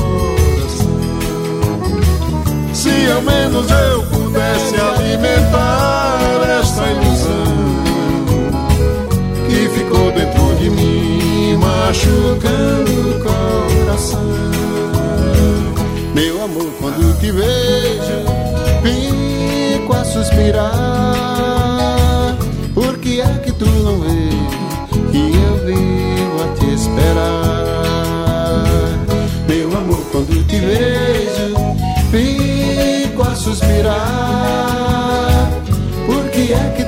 se 2.72 3.10
ao 3.12 3.22
menos 3.22 3.70
eu 3.70 4.02
pudesse 4.04 4.74
alimentar 4.74 6.18
essa 6.60 6.84
ilusão 6.90 7.44
que 9.46 9.68
ficou 9.68 10.10
dentro 10.10 10.56
de 10.56 10.70
mim, 10.70 11.56
machucando 11.58 13.10
o 13.10 13.20
coração. 13.22 14.20
Meu 16.14 16.42
amor, 16.42 16.70
quando 16.80 17.20
te 17.20 17.30
vejo, 17.30 18.24
fico 18.82 19.92
a 19.92 20.04
suspirar. 20.04 21.14
Por 22.74 22.98
que 22.98 23.20
é 23.20 23.38
que 23.44 23.52
tu 23.52 23.66
não 23.66 24.00
vês 24.00 24.67
que 25.18 25.36
eu 25.36 25.54
vivo 25.66 26.42
a 26.42 26.48
te 26.54 26.74
esperar? 26.74 28.64
Meu 29.48 29.76
amor, 29.76 30.00
quando 30.12 30.46
te 30.46 30.60
vejo, 30.60 31.56
fico 32.10 33.24
suspirar. 33.36 33.98
Por 36.06 36.30
que 36.30 36.52
é 36.52 36.74
que 36.76 36.84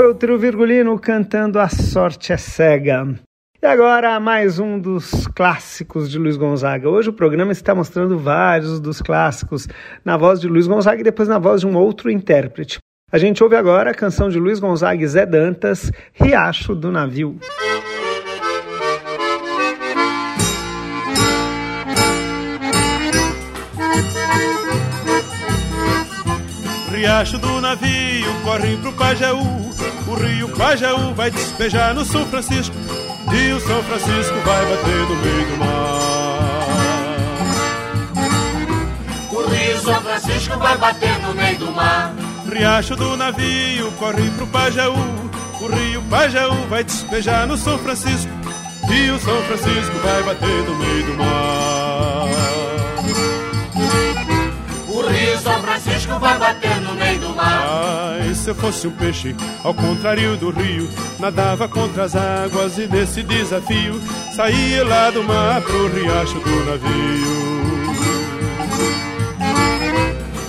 foi 0.00 0.08
o 0.08 0.14
Trio 0.14 0.38
Virgulino 0.38 0.98
cantando 0.98 1.60
A 1.60 1.68
Sorte 1.68 2.32
é 2.32 2.38
Cega. 2.38 3.06
E 3.62 3.66
agora 3.66 4.18
mais 4.18 4.58
um 4.58 4.78
dos 4.78 5.26
clássicos 5.26 6.10
de 6.10 6.18
Luiz 6.18 6.38
Gonzaga. 6.38 6.88
Hoje 6.88 7.10
o 7.10 7.12
programa 7.12 7.52
está 7.52 7.74
mostrando 7.74 8.18
vários 8.18 8.80
dos 8.80 9.02
clássicos 9.02 9.68
na 10.02 10.16
voz 10.16 10.40
de 10.40 10.48
Luiz 10.48 10.66
Gonzaga 10.66 11.02
e 11.02 11.04
depois 11.04 11.28
na 11.28 11.38
voz 11.38 11.60
de 11.60 11.66
um 11.66 11.76
outro 11.76 12.10
intérprete. 12.10 12.78
A 13.12 13.18
gente 13.18 13.44
ouve 13.44 13.56
agora 13.56 13.90
a 13.90 13.94
canção 13.94 14.30
de 14.30 14.38
Luiz 14.38 14.58
Gonzaga 14.58 15.04
e 15.04 15.06
Zé 15.06 15.26
Dantas, 15.26 15.92
Riacho 16.14 16.74
do 16.74 16.90
Navio. 16.90 17.38
riacho 26.90 27.38
do 27.38 27.60
navio 27.62 28.30
corre 28.44 28.76
pro 28.76 28.92
Pajeú. 28.92 29.69
O 30.10 30.14
rio 30.14 30.48
Pajeú 30.48 31.14
vai 31.14 31.30
despejar 31.30 31.94
no 31.94 32.04
São 32.04 32.26
Francisco. 32.26 32.74
E 33.32 33.52
o 33.52 33.60
São 33.60 33.80
Francisco 33.84 34.34
vai 34.44 34.66
bater 34.66 35.08
no 35.08 35.14
meio 35.14 35.46
do 35.46 35.56
mar. 35.56 35.70
O 39.30 39.48
rio 39.48 39.78
São 39.78 40.02
Francisco 40.02 40.58
vai 40.58 40.76
bater 40.78 41.18
no 41.20 41.32
meio 41.32 41.58
do 41.58 41.70
mar. 41.70 42.12
Riacho 42.52 42.96
do 42.96 43.16
navio 43.16 43.92
corre 43.92 44.28
pro 44.30 44.48
Pajeú. 44.48 44.96
O 45.60 45.66
rio 45.68 46.02
Pajeú 46.10 46.66
vai 46.68 46.82
despejar 46.82 47.46
no 47.46 47.56
São 47.56 47.78
Francisco. 47.78 48.32
E 48.92 49.10
o 49.10 49.20
São 49.20 49.40
Francisco 49.42 49.96
vai 50.02 50.24
bater 50.24 50.64
no 50.64 50.74
meio 50.74 51.06
do 51.06 51.14
mar. 51.18 51.79
São 55.42 55.62
Francisco 55.62 56.18
vai 56.18 56.38
bater 56.38 56.80
no 56.82 56.94
meio 56.94 57.18
do 57.18 57.30
mar. 57.30 57.62
Ai, 58.20 58.34
se 58.34 58.50
eu 58.50 58.54
fosse 58.54 58.86
um 58.86 58.90
peixe, 58.90 59.34
ao 59.64 59.74
contrário 59.74 60.36
do 60.36 60.50
rio, 60.50 60.88
nadava 61.18 61.66
contra 61.66 62.04
as 62.04 62.14
águas 62.14 62.78
e 62.78 62.86
nesse 62.86 63.22
desafio 63.22 64.00
saía 64.34 64.84
lá 64.84 65.10
do 65.10 65.24
mar 65.24 65.60
pro 65.62 65.88
riacho 65.88 66.38
do 66.40 66.64
navio. 66.64 67.50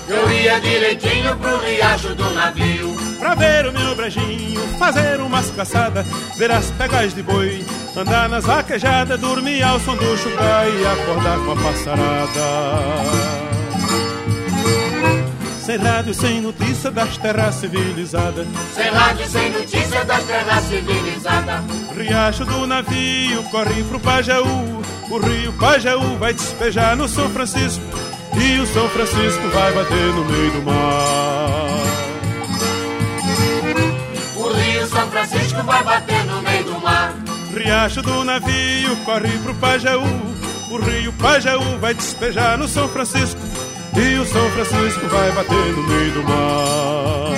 Eu 0.08 0.32
ia 0.32 0.60
direitinho 0.60 1.36
pro 1.38 1.58
riacho 1.60 2.14
do 2.14 2.30
navio. 2.32 2.96
Pra 3.18 3.36
ver 3.36 3.68
o 3.68 3.72
meu 3.72 3.96
brejinho, 3.96 4.62
fazer 4.78 5.22
umas 5.22 5.50
caçadas, 5.52 6.06
ver 6.38 6.52
as 6.52 6.70
pegas 6.72 7.14
de 7.14 7.24
boi, 7.24 7.66
andar 7.96 8.28
nas 8.28 8.46
vaquejadas, 8.46 9.20
dormir 9.20 9.64
ao 9.64 9.80
som 9.80 9.96
do 9.96 10.18
chucai 10.18 10.70
e 10.70 10.86
acordar 10.86 11.38
com 11.40 11.52
a 11.52 11.56
passarada. 11.56 13.41
Sem 15.72 15.80
rádio, 15.80 16.14
sem 16.14 16.42
notícia 16.42 16.92
das 16.92 17.18
terras 17.18 17.56
civilizadas. 17.56 18.46
Sem 18.76 18.90
rádio, 18.92 19.26
sem 19.26 19.52
notícia 19.52 20.04
das 20.04 20.24
terras 20.26 20.64
civilizadas. 20.66 21.62
Riacho 21.96 22.44
do 22.44 22.68
navio 22.68 23.42
corre 23.44 23.82
pro 23.86 23.98
Pajaú. 23.98 24.82
O 25.10 25.18
rio 25.18 25.54
Pajaú 25.54 26.18
vai 26.18 26.34
despejar 26.34 26.98
no 26.98 27.08
São 27.08 27.30
Francisco. 27.30 27.82
E 28.36 28.60
o 28.60 28.68
São 28.68 28.90
Francisco 28.90 29.48
vai 29.48 29.72
bater 29.72 30.14
no 30.14 30.26
meio 30.26 30.52
do 30.52 30.62
mar. 30.64 31.70
O 34.36 34.50
rio 34.50 34.88
São 34.88 35.10
Francisco 35.10 35.64
vai 35.64 35.84
bater 35.86 36.26
no 36.26 36.42
meio 36.42 36.64
do 36.66 36.82
mar. 36.82 37.16
Riacho 37.56 38.02
do 38.02 38.26
navio 38.26 38.98
corre 39.06 39.38
pro 39.38 39.56
Pajaú. 39.56 40.04
O 40.70 40.78
rio 40.82 41.14
Pajaú 41.14 41.80
vai 41.80 41.94
despejar 41.94 42.58
no 42.58 42.68
São 42.68 42.90
Francisco. 42.90 43.40
E 43.94 44.18
o 44.18 44.26
São 44.26 44.50
Francisco 44.52 45.08
vai 45.08 45.32
bater 45.32 45.74
no 45.74 45.84
meio 45.84 46.12
do 46.14 46.24
mar. 46.24 47.32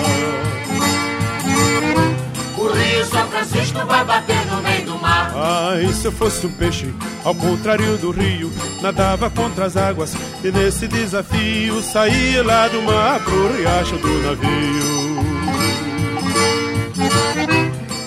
O 2.57 2.67
rio 2.67 3.05
São 3.05 3.27
Francisco 3.27 3.85
vai 3.85 4.05
bater 4.05 4.45
no 4.45 4.61
meio 4.61 4.85
do 4.85 4.97
mar. 4.99 5.31
Ai, 5.35 5.91
se 5.93 6.05
eu 6.05 6.11
fosse 6.11 6.45
um 6.45 6.51
peixe, 6.51 6.93
ao 7.23 7.33
contrário 7.33 7.97
do 7.97 8.11
rio, 8.11 8.51
nadava 8.81 9.29
contra 9.29 9.65
as 9.65 9.75
águas 9.75 10.15
e 10.43 10.51
nesse 10.51 10.87
desafio 10.87 11.81
saía 11.81 12.43
lá 12.43 12.67
do 12.67 12.81
mar 12.83 13.19
pro 13.21 13.57
riacho 13.57 13.97
do 13.97 14.21
navio. 14.21 15.23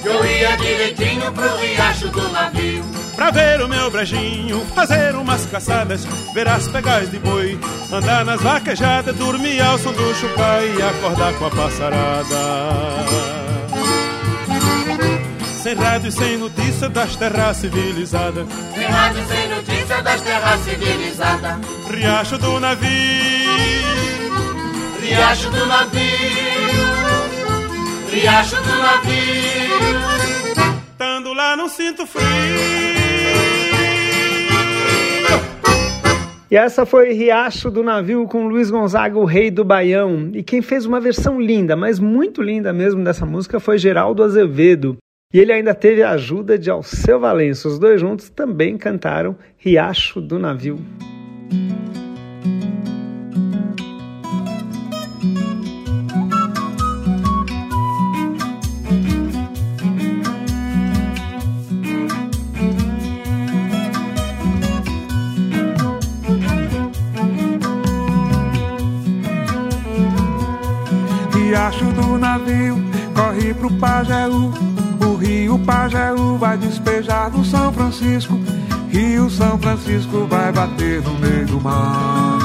Eu 0.04 0.24
ia 0.24 0.56
direitinho 0.56 1.32
pro 1.32 1.56
riacho 1.56 2.08
do 2.08 2.28
navio. 2.30 3.05
Pra 3.16 3.30
ver 3.30 3.62
o 3.62 3.68
meu 3.68 3.90
brejinho, 3.90 4.64
fazer 4.74 5.16
umas 5.16 5.46
caçadas, 5.46 6.04
ver 6.34 6.46
as 6.46 6.68
pegais 6.68 7.10
de 7.10 7.18
boi, 7.18 7.58
andar 7.90 8.26
nas 8.26 8.42
vaquejadas, 8.42 9.16
dormir 9.16 9.58
ao 9.62 9.78
som 9.78 9.90
do 9.90 10.14
chupai 10.14 10.70
e 10.76 10.82
acordar 10.82 11.32
com 11.34 11.46
a 11.46 11.50
passarada. 11.50 12.36
Sem 15.62 15.74
rádio 15.74 16.08
e 16.08 16.12
sem 16.12 16.36
notícia 16.36 16.90
das 16.90 17.16
terras 17.16 17.56
civilizadas. 17.56 18.46
Sem 18.74 18.84
rádio 18.84 19.22
e 19.22 19.26
sem 19.26 19.48
notícia 19.48 20.02
das 20.02 20.20
terras 20.20 20.60
civilizadas. 20.60 21.56
Riacho 21.90 22.38
do 22.38 22.60
navio, 22.60 22.90
Riacho 25.00 25.50
do 25.50 25.66
navio, 25.66 26.00
Riacho 28.10 28.56
do 28.56 28.78
navio. 28.78 29.76
Tando 30.98 31.32
lá 31.32 31.56
não 31.56 31.68
sinto 31.68 32.06
frio. 32.06 32.95
E 36.48 36.56
essa 36.56 36.86
foi 36.86 37.12
Riacho 37.12 37.72
do 37.72 37.82
Navio 37.82 38.24
com 38.28 38.46
Luiz 38.46 38.70
Gonzaga, 38.70 39.18
o 39.18 39.24
rei 39.24 39.50
do 39.50 39.64
Baião. 39.64 40.30
E 40.32 40.44
quem 40.44 40.62
fez 40.62 40.86
uma 40.86 41.00
versão 41.00 41.40
linda, 41.40 41.74
mas 41.74 41.98
muito 41.98 42.40
linda 42.40 42.72
mesmo 42.72 43.02
dessa 43.02 43.26
música 43.26 43.58
foi 43.58 43.78
Geraldo 43.78 44.22
Azevedo. 44.22 44.96
E 45.34 45.40
ele 45.40 45.52
ainda 45.52 45.74
teve 45.74 46.04
a 46.04 46.10
ajuda 46.10 46.56
de 46.56 46.70
Alceu 46.70 47.18
Valença. 47.18 47.66
Os 47.66 47.80
dois 47.80 48.00
juntos 48.00 48.30
também 48.30 48.78
cantaram 48.78 49.36
Riacho 49.58 50.20
do 50.20 50.38
Navio. 50.38 50.78
Riacho 71.56 71.86
do 71.86 72.18
navio 72.18 72.76
corre 73.14 73.54
pro 73.54 73.72
Pajeú. 73.78 74.52
O 75.00 75.16
rio 75.16 75.58
Pajeú 75.60 76.36
vai 76.36 76.58
despejar 76.58 77.30
no 77.30 77.42
São 77.46 77.72
Francisco. 77.72 78.38
Rio 78.90 79.30
São 79.30 79.58
Francisco 79.58 80.26
vai 80.28 80.52
bater 80.52 81.00
no 81.00 81.14
meio 81.14 81.46
do 81.46 81.58
mar. 81.58 82.38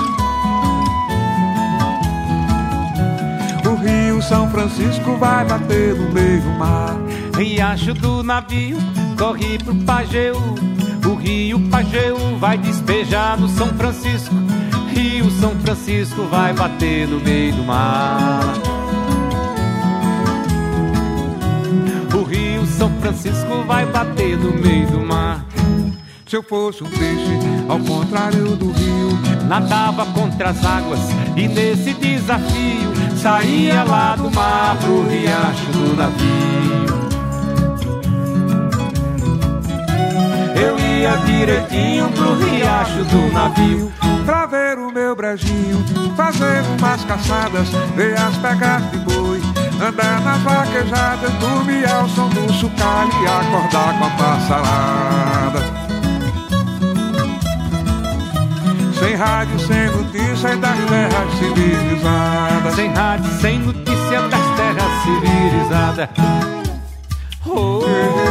O 3.69 3.75
rio 3.75 4.21
São 4.21 4.49
Francisco 4.49 5.17
vai 5.17 5.43
bater 5.43 5.93
no 5.93 6.09
meio 6.13 6.41
do 6.41 6.49
mar. 6.51 6.95
Riacho 7.37 7.93
do 7.93 8.23
navio 8.23 8.77
corre 9.19 9.57
pro 9.59 9.75
Pajeú. 9.75 10.55
O 11.05 11.15
rio 11.15 11.59
Pajeú 11.69 12.37
vai 12.39 12.57
despejar 12.57 13.37
no 13.37 13.49
São 13.49 13.67
Francisco. 13.73 14.33
Rio 14.95 15.29
São 15.31 15.53
Francisco 15.59 16.23
vai 16.31 16.53
bater 16.53 17.09
no 17.09 17.19
meio 17.19 17.53
do 17.55 17.63
mar. 17.63 18.80
São 22.81 22.89
Francisco 22.99 23.63
vai 23.67 23.85
bater 23.85 24.35
no 24.35 24.53
meio 24.53 24.87
do 24.87 25.05
mar. 25.05 25.45
Se 26.25 26.35
eu 26.35 26.41
fosse 26.41 26.83
um 26.83 26.89
peixe, 26.89 27.37
ao 27.69 27.79
contrário 27.79 28.55
do 28.55 28.71
rio, 28.71 29.19
nadava 29.47 30.03
contra 30.07 30.49
as 30.49 30.65
águas 30.65 30.99
e 31.37 31.47
nesse 31.47 31.93
desafio 31.93 32.91
saía 33.21 33.83
lá 33.83 34.15
do 34.15 34.31
mar 34.31 34.75
pro 34.77 35.07
riacho 35.07 35.71
do 35.73 35.95
navio. 35.95 37.11
Eu 40.59 40.79
ia 40.79 41.17
direitinho 41.17 42.09
pro 42.09 42.33
riacho 42.33 43.03
do 43.03 43.31
navio 43.31 43.93
pra 44.25 44.47
ver 44.47 44.79
o 44.79 44.91
meu 44.91 45.15
brejinho, 45.15 45.85
fazer 46.17 46.63
umas 46.79 47.03
caçadas, 47.05 47.69
ver 47.95 48.17
as 48.19 48.35
pegas 48.37 48.89
de 48.89 48.97
boi, 48.97 49.30
andar 49.81 50.21
nas 50.21 50.41
vaquejadas, 50.43 51.31
dormir 51.39 51.89
ao 51.89 52.07
som 52.09 52.29
do 52.29 52.53
chocalho 52.53 53.11
e 53.21 53.27
acordar 53.27 53.97
com 53.97 54.05
a 54.05 54.09
passarada. 54.11 55.59
Sem 58.99 59.15
rádio, 59.15 59.59
sem 59.59 59.85
notícia 59.87 60.55
das 60.57 60.77
terras 60.77 61.33
civilizadas. 61.39 62.75
Sem 62.75 62.93
rádio, 62.93 63.41
sem 63.41 63.59
notícia 63.59 64.21
das 64.29 64.55
terras 64.55 65.03
civilizadas. 65.03 66.09
Oh, 67.45 68.30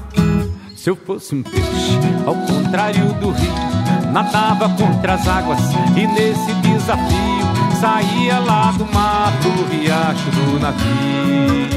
Se 0.81 0.89
eu 0.89 0.95
fosse 0.95 1.35
um 1.35 1.43
peixe, 1.43 1.99
ao 2.25 2.33
contrário 2.33 3.13
do 3.19 3.29
rio, 3.29 3.53
nadava 4.11 4.67
contra 4.67 5.13
as 5.13 5.27
águas 5.27 5.59
e 5.95 6.07
nesse 6.07 6.51
desafio 6.55 7.45
saía 7.79 8.39
lá 8.39 8.71
do 8.71 8.83
mar 8.91 9.31
pro 9.43 9.51
riacho 9.67 10.31
do 10.31 10.59
navio. 10.59 11.69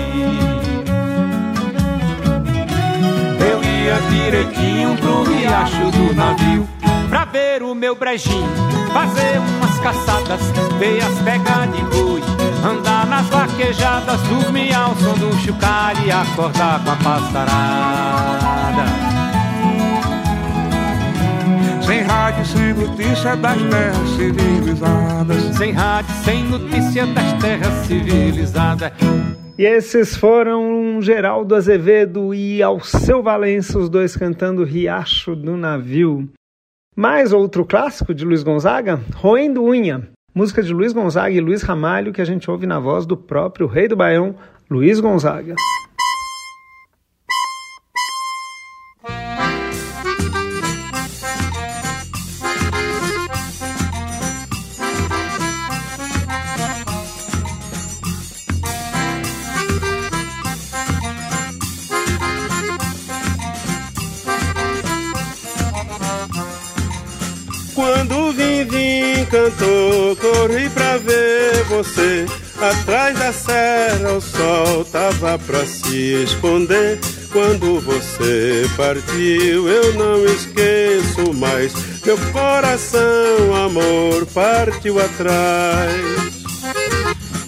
Eu 3.47 3.63
ia 3.63 4.01
direitinho 4.09 4.97
pro 4.97 5.25
riacho 5.25 5.91
do 5.91 6.15
navio 6.15 6.67
pra 7.11 7.27
ver 7.27 7.63
o 7.63 7.75
meu 7.75 7.95
brejinho, 7.95 8.49
fazer 8.91 9.39
umas 9.39 9.79
caçadas, 9.81 10.41
ver 10.79 11.03
as 11.03 11.19
pegas 11.19 11.71
de 11.77 11.83
boi, 11.95 12.23
andar 12.67 13.07
nas 13.07 13.27
vaquejadas, 13.27 14.19
dormir 14.23 14.73
ao 14.73 14.97
som 14.97 15.13
do 15.13 15.31
chocalho 15.41 16.07
e 16.07 16.11
acordar 16.11 16.83
com 16.83 16.91
a 16.91 16.97
passarada. 16.97 18.44
Sem 21.87 22.01
rádio, 22.01 22.45
sem 22.47 22.73
notícia 22.73 23.37
das 23.37 23.63
terras 23.63 24.09
civilizadas. 24.17 25.57
Sem 25.57 25.73
rádio, 25.73 26.15
sem 26.25 26.45
notícia 26.45 27.07
das 27.07 27.33
terras 27.35 27.87
civilizadas. 27.87 28.93
E 29.57 29.65
esses 29.65 30.17
foram 30.17 31.01
Geraldo 31.01 31.55
Azevedo 31.55 32.35
e 32.35 32.63
Alceu 32.63 33.23
Valença, 33.23 33.79
os 33.79 33.89
dois 33.89 34.17
cantando 34.17 34.65
Riacho 34.65 35.37
do 35.37 35.57
Navio. 35.57 36.29
Mais 36.97 37.33
outro 37.33 37.65
clássico 37.65 38.15
de 38.15 38.25
Luiz 38.25 38.43
Gonzaga, 38.43 39.01
Roendo 39.15 39.63
Unha, 39.63 40.09
música 40.35 40.63
de 40.63 40.73
Luiz 40.73 40.93
Gonzaga 40.93 41.35
e 41.35 41.41
Luiz 41.41 41.63
Ramalho 41.63 42.13
que 42.13 42.21
a 42.21 42.25
gente 42.25 42.51
ouve 42.51 42.67
na 42.67 42.81
voz 42.81 43.05
do 43.05 43.17
próprio 43.17 43.67
rei 43.67 43.87
do 43.87 43.95
Baião, 43.95 44.35
Luiz 44.71 44.99
Gonzaga. 44.99 45.55
Atrás 72.81 73.19
da 73.19 73.33
serra 73.33 74.13
o 74.13 74.21
sol 74.21 74.85
tava 74.85 75.39
pra 75.39 75.65
se 75.67 76.25
esconder. 76.25 76.99
Quando 77.33 77.81
você 77.81 78.69
partiu, 78.77 79.69
eu 79.69 79.95
não 79.95 80.25
esqueço 80.25 81.33
mais. 81.35 81.73
Meu 82.05 82.17
coração, 82.33 83.55
amor, 83.65 84.27
partiu 84.27 85.01
atrás. 85.01 86.35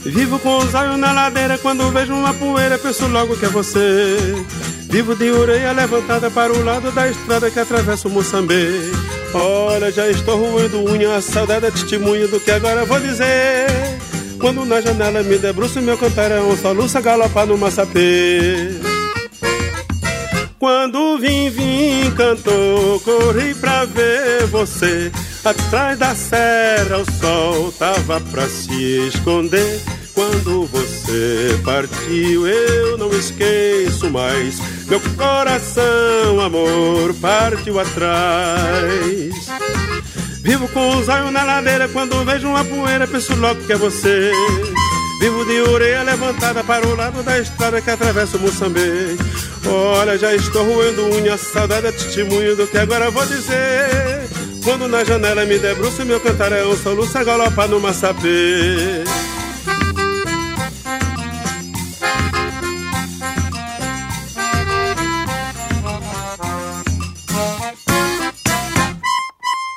Vivo 0.01 0.39
com 0.39 0.59
os 0.59 0.73
olhos 0.75 0.99
na 0.99 1.13
ladeira, 1.13 1.59
quando 1.59 1.91
vejo 1.91 2.13
uma 2.13 2.33
poeira, 2.33 2.79
penso 2.79 3.07
logo 3.07 3.37
que 3.37 3.45
é 3.45 3.49
você. 3.49 4.17
Vivo 4.89 5.15
de 5.15 5.31
orelha 5.31 5.73
levantada 5.73 6.31
para 6.31 6.53
o 6.53 6.65
lado 6.65 6.91
da 6.93 7.09
estrada 7.09 7.51
que 7.51 7.59
atravessa 7.59 8.09
o 8.09 8.11
Moçambique. 8.11 8.93
Olha, 9.35 9.91
já 9.93 10.09
estou 10.09 10.37
roendo 10.39 10.83
unha, 10.85 11.17
a 11.17 11.21
saudade 11.21 11.67
é 11.67 11.71
testemunho 11.71 12.29
do 12.29 12.41
que 12.41 12.51
agora 12.51 12.85
vou 12.85 12.99
dizer. 13.01 13.67
Quando 14.41 14.65
na 14.65 14.81
janela 14.81 15.23
me 15.23 15.39
debruço, 15.39 15.81
meu 15.81 15.97
cantar 15.97 16.31
é 16.31 16.41
um 16.41 16.57
soluço 16.57 17.01
galopar 17.01 17.47
no 17.47 17.57
maçapê. 17.57 18.71
Quando 20.59 21.19
vim, 21.19 21.51
vim, 21.51 22.11
cantou, 22.17 22.99
corri 23.01 23.55
pra 23.55 23.85
ver 23.85 24.47
você. 24.47 25.13
Atrás 25.45 25.99
da 25.99 26.15
serra 26.15 26.99
o 26.99 27.13
sol 27.21 27.73
tava 27.73 28.21
pra 28.21 28.49
se 28.49 29.09
esconder. 29.09 29.81
Quando 30.15 30.65
você 30.67 31.61
partiu, 31.63 32.49
eu 32.49 32.97
não 32.97 33.11
esqueço 33.11 34.11
mais. 34.11 34.59
Meu 34.87 35.01
coração, 35.17 36.41
amor, 36.41 37.15
partiu 37.21 37.79
atrás. 37.79 39.47
Vivo 40.47 40.69
com 40.69 40.97
os 40.97 41.09
olhos 41.09 41.33
na 41.33 41.43
ladeira, 41.43 41.89
quando 41.89 42.25
vejo 42.25 42.47
uma 42.47 42.65
poeira, 42.65 43.05
penso 43.05 43.35
logo 43.35 43.61
que 43.63 43.73
é 43.73 43.77
você. 43.77 44.31
Vivo 45.21 45.45
de 45.45 45.61
orelha 45.63 46.05
levantada 46.05 46.63
para 46.63 46.87
o 46.87 46.95
lado 46.95 47.21
da 47.25 47.37
estrada 47.41 47.81
que 47.81 47.91
atravessa 47.91 48.37
o 48.37 48.41
Moçambique. 48.41 49.19
Olha, 49.67 50.17
já 50.17 50.33
estou 50.37 50.65
roendo 50.65 51.17
unha, 51.17 51.37
saudade 51.37 51.89
é 51.89 51.93
testemunho 51.93 52.55
do 52.55 52.65
que 52.69 52.79
agora 52.79 53.11
vou 53.11 53.27
dizer. 53.27 53.59
Quando 54.63 54.87
na 54.87 55.03
janela 55.03 55.45
me 55.45 55.59
debruço, 55.59 56.05
meu 56.05 56.21
cantar 56.21 56.53
é 56.53 56.65
um 56.65 56.77
soluço 56.77 57.19
a 57.19 57.25
galopar 57.25 57.67
no 57.67 57.81
maçapê. 57.81 59.03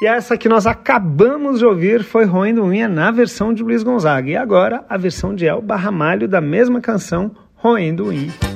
E 0.02 0.06
essa 0.08 0.38
que 0.38 0.48
nós 0.48 0.66
acabamos 0.66 1.60
de 1.60 1.66
ouvir 1.66 2.04
foi 2.04 2.24
Roendo 2.24 2.64
Unha 2.64 2.88
na 2.88 3.12
versão 3.12 3.54
de 3.54 3.62
Luiz 3.62 3.84
Gonzaga. 3.84 4.30
E 4.30 4.36
agora 4.38 4.86
a 4.88 4.96
versão 4.96 5.36
de 5.36 5.46
El 5.46 5.62
Barramalho 5.62 6.26
da 6.26 6.40
mesma 6.40 6.80
canção, 6.80 7.36
Roendo 7.56 8.08
Unha. 8.08 8.49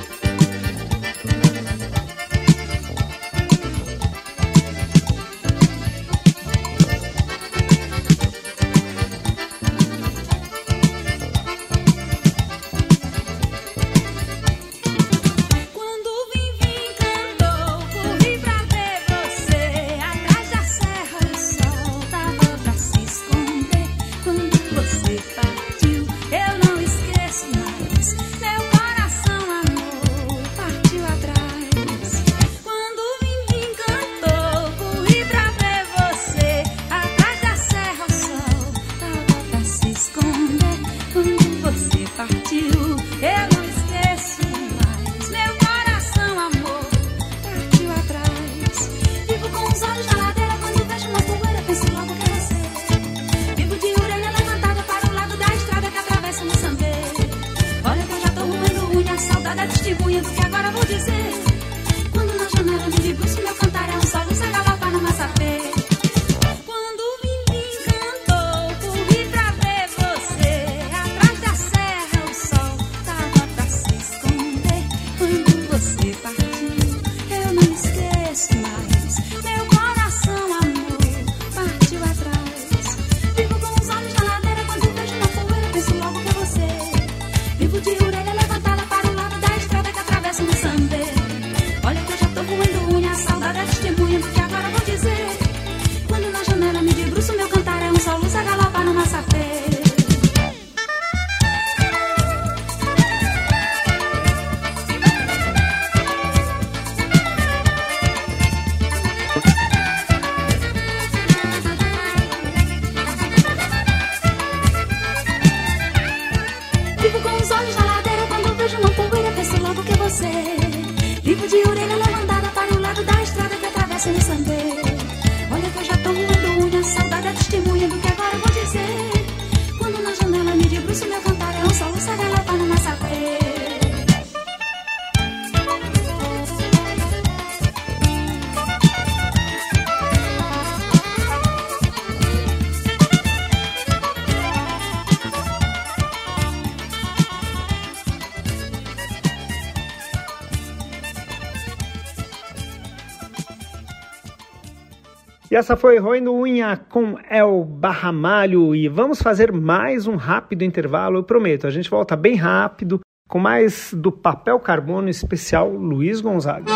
E 155.53 155.55
essa 155.55 155.77
foi 155.77 155.99
Roendo 155.99 156.33
Unha 156.33 156.75
com 156.75 157.15
El 157.29 157.63
Barramalho. 157.63 158.73
E 158.73 158.87
vamos 158.87 159.21
fazer 159.21 159.51
mais 159.51 160.07
um 160.07 160.15
rápido 160.15 160.63
intervalo, 160.63 161.19
eu 161.19 161.23
prometo. 161.23 161.67
A 161.67 161.69
gente 161.69 161.91
volta 161.91 162.15
bem 162.15 162.33
rápido 162.33 163.01
com 163.29 163.37
mais 163.37 163.93
do 163.93 164.11
papel 164.11 164.59
carbono 164.59 165.09
especial 165.09 165.69
Luiz 165.69 166.21
Gonzaga. 166.21 166.71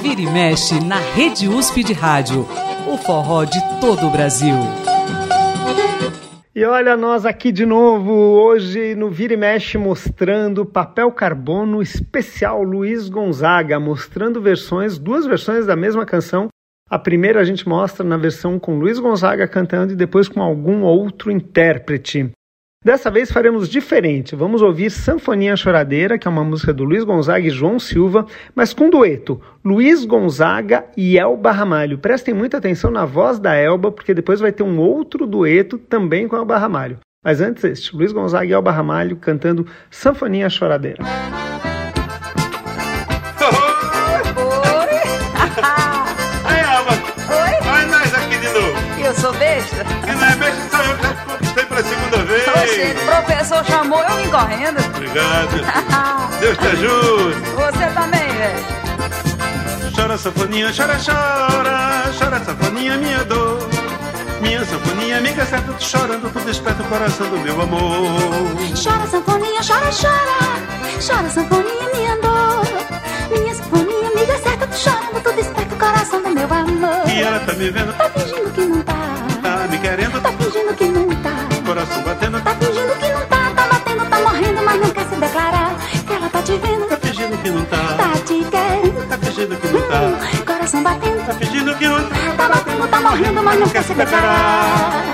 Vira 0.00 0.22
e 0.22 0.26
mexe 0.32 0.82
na 0.82 0.96
Rede 0.96 1.46
USP 1.46 1.84
de 1.84 1.92
Rádio. 1.92 2.48
O 2.90 2.96
forró 2.96 3.44
de 3.44 3.60
todo 3.78 4.06
o 4.06 4.10
Brasil. 4.10 4.56
E 6.58 6.64
olha 6.64 6.96
nós 6.96 7.24
aqui 7.24 7.52
de 7.52 7.64
novo, 7.64 8.12
hoje 8.12 8.96
no 8.96 9.08
Vira 9.08 9.34
e 9.34 9.36
Mexe 9.36 9.78
mostrando 9.78 10.66
papel 10.66 11.12
carbono 11.12 11.80
especial 11.80 12.64
Luiz 12.64 13.08
Gonzaga, 13.08 13.78
mostrando 13.78 14.42
versões, 14.42 14.98
duas 14.98 15.24
versões 15.24 15.66
da 15.66 15.76
mesma 15.76 16.04
canção. 16.04 16.48
A 16.90 16.98
primeira 16.98 17.40
a 17.40 17.44
gente 17.44 17.68
mostra 17.68 18.04
na 18.04 18.16
versão 18.16 18.58
com 18.58 18.76
Luiz 18.76 18.98
Gonzaga 18.98 19.46
cantando 19.46 19.92
e 19.92 19.96
depois 19.96 20.26
com 20.26 20.42
algum 20.42 20.82
outro 20.82 21.30
intérprete. 21.30 22.32
Dessa 22.88 23.10
vez 23.10 23.30
faremos 23.30 23.68
diferente. 23.68 24.34
Vamos 24.34 24.62
ouvir 24.62 24.88
Sanfoninha 24.88 25.54
Choradeira, 25.58 26.16
que 26.16 26.26
é 26.26 26.30
uma 26.30 26.42
música 26.42 26.72
do 26.72 26.84
Luiz 26.84 27.04
Gonzaga 27.04 27.46
e 27.46 27.50
João 27.50 27.78
Silva, 27.78 28.24
mas 28.54 28.72
com 28.72 28.88
dueto. 28.88 29.38
Luiz 29.62 30.06
Gonzaga 30.06 30.86
e 30.96 31.18
Elba 31.18 31.50
Ramalho. 31.50 31.98
Prestem 31.98 32.32
muita 32.32 32.56
atenção 32.56 32.90
na 32.90 33.04
voz 33.04 33.38
da 33.38 33.54
Elba, 33.54 33.92
porque 33.92 34.14
depois 34.14 34.40
vai 34.40 34.52
ter 34.52 34.62
um 34.62 34.78
outro 34.78 35.26
dueto 35.26 35.76
também 35.76 36.26
com 36.26 36.34
Elba 36.34 36.56
Ramalho. 36.56 36.98
Mas 37.22 37.42
antes 37.42 37.62
este, 37.62 37.94
Luiz 37.94 38.10
Gonzaga 38.10 38.46
e 38.46 38.52
Elba 38.54 38.70
Ramalho 38.70 39.16
cantando 39.16 39.66
Sanfoninha 39.90 40.48
Choradeira. 40.48 41.04
Aí, 46.42 46.60
Elba. 46.64 46.92
Oi? 46.94 47.68
Olha 47.70 47.86
nós 47.86 48.14
aqui 48.14 48.38
de 48.38 48.46
novo. 48.46 48.88
Eu 49.04 49.12
sou 49.12 49.34
besta, 49.34 49.84
o 52.62 53.06
professor 53.06 53.64
chamou, 53.64 54.02
eu 54.02 54.16
vim 54.16 54.30
correndo. 54.30 54.78
Obrigado. 54.96 56.38
Deus 56.40 56.58
te 56.58 56.66
ajude. 56.66 57.40
Você 57.56 57.86
também, 57.94 58.28
velho. 58.28 58.78
Chora, 59.94 60.18
sanfoninha, 60.18 60.72
chora, 60.76 60.96
chora. 61.04 62.12
Chora, 62.18 62.44
sanfoninha, 62.44 62.96
minha 62.96 63.24
dor. 63.24 63.68
Minha 64.40 64.64
sanfoninha, 64.64 65.18
amiga 65.18 65.44
certa, 65.44 65.72
tu 65.72 65.82
chorando, 65.84 66.32
tu 66.32 66.38
desperta 66.40 66.82
o 66.82 66.86
coração 66.86 67.28
do 67.28 67.38
meu 67.38 67.60
amor. 67.60 68.50
Chora, 68.82 69.06
sanfoninha, 69.08 69.60
chora, 69.66 69.90
chora. 69.90 70.98
Chora, 71.04 71.28
sanfoninha, 71.30 71.88
minha 71.94 72.16
dor. 72.16 72.66
Minha 73.36 73.54
sanfoninha, 73.54 74.08
amiga 74.10 74.38
certa, 74.38 74.66
tu 74.66 74.76
chorando, 74.76 75.20
tu 75.22 75.32
desperta 75.32 75.74
o 75.74 75.78
coração 75.78 76.22
do 76.22 76.30
meu 76.30 76.44
amor. 76.52 77.08
E 77.08 77.20
ela 77.22 77.40
tá 77.40 77.52
me 77.54 77.70
vendo, 77.70 77.92
Tá 77.96 78.08
fingindo 78.10 78.50
que 78.52 78.60
não 78.64 78.82
tá. 78.82 78.94
tá 79.42 79.66
me 79.68 79.78
querendo, 79.78 80.20
Tá 80.22 80.32
fingindo 80.32 80.74
que 80.74 80.84
não 80.84 81.08
tá. 81.16 81.34
coração 81.66 82.02
batendo, 82.02 82.17
batendo. 90.88 91.26
Tá 91.26 91.34
fingindo 91.34 91.74
que 91.76 91.86
não 91.88 92.02
tá. 92.08 92.16
Tá 92.36 92.48
batendo, 92.48 92.88
tá 92.88 93.00
morrendo, 93.00 93.42
mas 93.42 93.60
não 93.60 93.68
quer 93.68 93.82
se 93.82 93.94
declarar. 93.94 95.04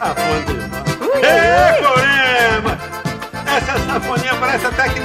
Ah. 0.00 0.14
Ê, 1.22 1.82
Corema! 1.82 2.78
Essa 3.46 3.78
sanfoninha 3.78 4.34
parece 4.38 4.66
até 4.66 4.88
que 4.90 5.00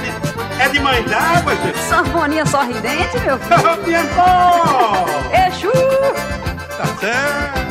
é 0.60 0.68
de 0.68 0.80
mãe 0.80 1.02
d'água, 1.04 1.56
gente. 1.56 1.78
Sanfoninha 1.78 2.44
sorridente, 2.46 3.18
meu 3.24 3.38
filho. 3.40 3.56
Ô, 3.58 3.76
Tempo! 3.78 4.22
Exu! 5.48 5.72
Tá 6.76 6.86
certo. 7.00 7.62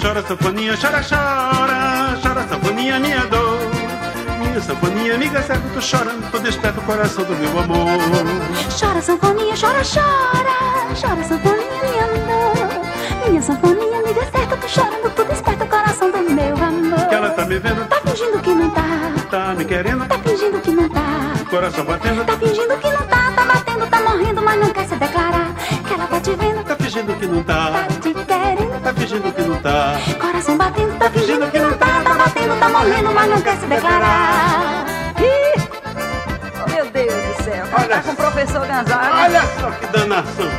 Chora, 0.00 0.22
sanfoninha, 0.22 0.76
chora, 0.80 1.02
chora. 1.02 2.18
Chora, 2.22 2.46
sanfoninha, 2.48 2.98
minha 3.00 3.26
dor. 3.26 3.45
Minha 4.56 4.64
sanfoninha, 4.68 5.14
amiga 5.16 5.42
certa, 5.42 5.68
tô 5.68 5.80
chorando, 5.82 6.30
tô 6.30 6.38
desperta 6.38 6.80
o 6.80 6.84
coração 6.84 7.22
do 7.24 7.36
meu 7.36 7.58
amor. 7.58 7.86
Chora, 8.80 9.02
sanfoninha, 9.02 9.54
chora, 9.54 9.82
chora. 9.84 10.94
Chora, 10.98 11.24
sanfoninha, 11.24 11.82
minha 11.84 12.06
dor. 12.24 13.28
Minha 13.28 13.42
sanfoninha, 13.42 13.98
amiga 13.98 14.24
certa, 14.32 14.56
tô 14.56 14.66
chorando, 14.66 15.14
tu 15.14 15.24
desperta 15.24 15.62
o 15.62 15.68
coração 15.68 16.10
do 16.10 16.30
meu 16.30 16.56
amor. 16.56 17.06
Que 17.06 17.14
ela 17.14 17.30
tá 17.32 17.44
me 17.44 17.58
vendo, 17.58 17.86
Tá 17.86 18.00
fingindo 18.00 18.38
que 18.40 18.54
não 18.54 18.70
tá. 18.70 18.82
tá 19.30 19.54
me 19.54 19.64
querendo, 19.66 20.08
Tá 20.08 20.18
fingindo 20.20 20.60
que 20.62 20.70
não 20.70 20.88
tá. 20.88 21.02
coração 21.50 21.84
batendo, 21.84 22.24
Tá 22.24 22.36
fingindo 22.38 22.78
que 22.78 22.90
não 22.90 23.06
tá. 23.08 23.32
Tá 23.36 23.44
batendo, 23.44 23.86
tá 23.90 24.00
morrendo, 24.00 24.42
mas 24.42 24.58
não 24.58 24.70
quer 24.70 24.86
se 24.88 24.96
declarar. 24.96 25.54
Que 25.86 25.92
ela 25.92 26.06
tá 26.06 26.18
te 26.18 26.30
vendo. 26.34 26.64
tá 26.64 26.76
fingindo 26.76 27.14
que 27.14 27.26
não 27.26 27.42
tá. 27.42 27.72
Tá 27.72 27.86
te 28.00 28.14
querendo. 28.14 28.82
Tá 28.82 28.94
fingindo 28.94 29.32
que 29.34 29.42
não 29.42 29.45
tá. 29.45 29.45
Tá 32.66 32.72
morrendo, 32.72 33.12
mas 33.12 33.30
não 33.30 33.40
quer 33.40 33.56
se 33.58 33.66
declarar. 33.66 34.84
Ih! 35.20 35.62
Oh, 36.64 36.68
meu 36.68 36.90
Deus 36.90 37.14
do 37.14 37.44
céu. 37.44 37.64
Olha 37.72 37.88
Tá 37.88 38.02
com 38.02 38.10
o 38.10 38.16
professor 38.16 38.66
Gonzaga. 38.66 39.22
Olha 39.22 39.42
só 39.60 39.70
que 39.70 39.86
danação. 39.86 40.50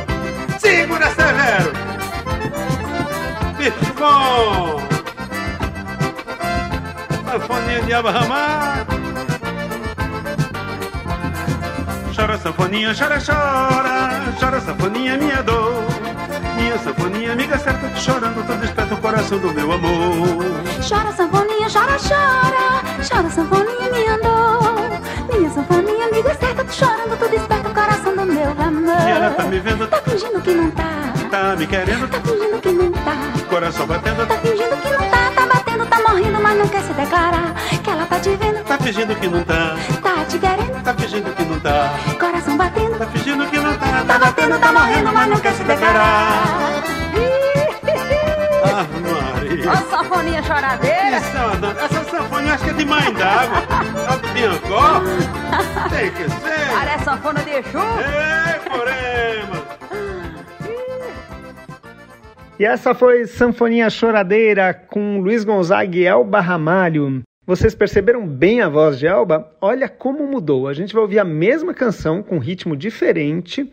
Segura, 0.58 1.06
Severo. 1.10 1.72
Bicho 3.58 3.92
bom. 3.98 4.80
Sanfoninha 7.30 7.82
de 7.82 7.92
abarramar. 7.92 8.86
Chora, 12.16 12.38
sanfoninha, 12.38 12.94
chora, 12.94 13.18
chora. 13.20 14.34
Chora, 14.40 14.60
sanfoninha, 14.62 15.18
minha 15.18 15.42
dor. 15.42 15.84
Minha 16.56 16.78
sanfoninha, 16.78 17.32
amiga 17.32 17.58
certa, 17.58 17.94
chorando, 17.96 18.44
tô 18.46 18.54
desperta 18.54 18.94
o 18.94 18.96
coração 18.98 19.38
do 19.38 19.52
meu 19.52 19.70
amor. 19.70 20.44
Chora, 20.88 21.12
sanfoninha, 21.12 21.37
chora, 21.72 21.96
chora. 21.98 22.82
Chora, 23.08 23.30
sanfoninha, 23.30 23.90
minha 23.92 24.18
dor. 24.18 24.90
Minha 25.32 25.50
sanfoninha, 25.50 26.06
amiga 26.06 26.34
certa, 26.34 26.64
tu 26.64 26.72
chorando, 26.74 27.16
tu 27.18 27.28
desperta 27.28 27.68
o 27.68 27.74
coração 27.74 28.14
do 28.16 28.26
meu 28.26 28.50
amor. 28.50 29.06
E 29.06 29.10
ela 29.10 29.30
tá 29.30 29.44
me 29.44 29.58
vendo, 29.60 29.86
Tá 29.86 29.98
fingindo 30.02 30.40
que 30.40 30.50
não 30.52 30.70
tá. 30.70 31.12
tá 31.30 31.56
me 31.56 31.66
querendo, 31.66 32.08
Tá 32.08 32.20
fingindo 32.20 32.60
que 32.60 32.68
não 32.72 32.90
tá. 32.92 33.16
coração 33.48 33.86
batendo, 33.86 34.26
Tá 34.26 34.34
fingindo 34.36 34.76
que 34.76 34.90
não 34.90 35.10
tá. 35.10 35.30
Tá 35.36 35.46
batendo, 35.46 35.86
tá 35.86 35.98
morrendo, 36.08 36.40
mas 36.42 36.58
não 36.58 36.68
quer 36.68 36.82
se 36.82 36.92
declarar. 36.92 37.54
Que 37.82 37.90
ela 37.90 38.06
tá 38.06 38.18
te 38.20 38.30
vendo. 38.30 38.64
tá 38.64 38.78
fingindo 38.78 39.14
que 39.14 39.28
não 39.28 39.44
tá, 39.44 39.76
Tá 40.02 40.24
te 40.28 40.38
querendo. 40.38 40.82
tá 40.82 40.94
fingindo 40.94 41.34
que 41.34 41.44
não 41.44 41.60
tá, 41.60 41.90
Coração 42.18 42.56
batendo. 42.56 42.98
tá 42.98 43.06
fingindo 43.06 43.46
que 43.46 43.58
não 43.58 43.74
tá, 43.76 44.04
Tá 44.06 44.18
batendo, 44.18 44.58
tá 44.58 44.72
morrendo, 44.72 45.12
mas 45.12 45.28
não 45.28 45.36
quer 45.38 45.52
se 45.52 45.62
declarar. 45.64 46.77
Maria. 49.68 49.86
Ó, 49.86 49.90
sanfoninha 49.90 50.42
choradeira. 50.42 51.16
Isso 51.18 51.36
é 51.36 51.84
Essa 51.84 52.04
sanfona 52.04 52.48
eu 52.48 52.54
acho 52.54 52.64
que 52.64 52.70
é 52.70 52.72
de 52.72 52.84
mãe 52.84 53.12
d'água. 53.14 53.62
Tá 53.62 54.16
de 54.16 54.32
Biancó? 54.32 55.00
Tem 55.90 56.10
que 56.10 56.30
ser. 56.30 56.74
Parece 56.74 57.04
sanfona 57.04 57.40
de 57.40 57.50
Exu. 57.50 57.78
Ei, 57.78 58.70
Corema. 58.70 59.68
E 62.58 62.64
essa 62.64 62.92
foi 62.92 63.24
Sanfoninha 63.26 63.88
Choradeira 63.88 64.74
com 64.74 65.20
Luiz 65.20 65.44
Gonzaga 65.44 65.96
e 65.96 66.04
Elba 66.04 66.40
Ramalho. 66.40 67.22
Vocês 67.46 67.74
perceberam 67.74 68.26
bem 68.26 68.60
a 68.60 68.68
voz 68.68 68.98
de 68.98 69.06
Elba? 69.06 69.50
Olha 69.60 69.88
como 69.88 70.26
mudou. 70.26 70.66
A 70.66 70.74
gente 70.74 70.92
vai 70.92 71.02
ouvir 71.02 71.20
a 71.20 71.24
mesma 71.24 71.72
canção 71.72 72.22
com 72.22 72.38
ritmo 72.38 72.76
diferente, 72.76 73.70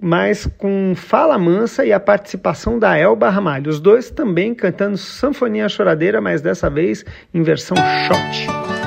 mas 0.00 0.46
com 0.58 0.94
fala 0.94 1.38
mansa 1.38 1.84
e 1.84 1.92
a 1.92 2.00
participação 2.00 2.78
da 2.78 2.96
Elba 2.96 3.28
Ramalho. 3.28 3.70
Os 3.70 3.80
dois 3.80 4.10
também 4.10 4.54
cantando 4.54 4.96
Sanfoninha 4.96 5.68
Choradeira, 5.68 6.20
mas 6.20 6.40
dessa 6.40 6.70
vez 6.70 7.04
em 7.34 7.42
versão 7.42 7.76
shot. 7.76 8.77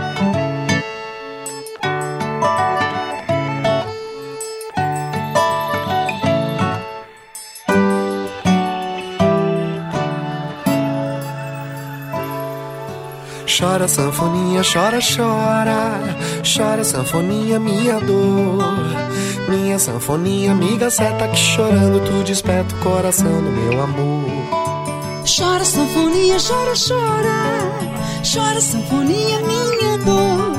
Chora, 13.60 13.86
sanfoninha, 13.86 14.62
chora, 14.64 15.00
chora. 15.02 16.00
Chora, 16.42 16.86
sanfoninha, 16.86 17.60
minha 17.60 18.00
dor. 18.00 18.64
Minha 19.50 19.78
sanfoninha, 19.78 20.54
amiga 20.54 20.90
certa 20.90 21.28
que 21.28 21.36
chorando 21.36 22.00
tu 22.06 22.24
desperta 22.24 22.74
o 22.74 22.80
coração 22.80 23.44
do 23.44 23.52
meu 23.52 23.84
amor. 23.84 24.26
Chora, 25.26 25.66
sanfoninha, 25.66 26.38
chora, 26.40 26.72
chora. 26.88 27.92
Chora, 28.24 28.62
sanfoninha, 28.62 29.42
minha 29.42 29.98
dor. 29.98 30.54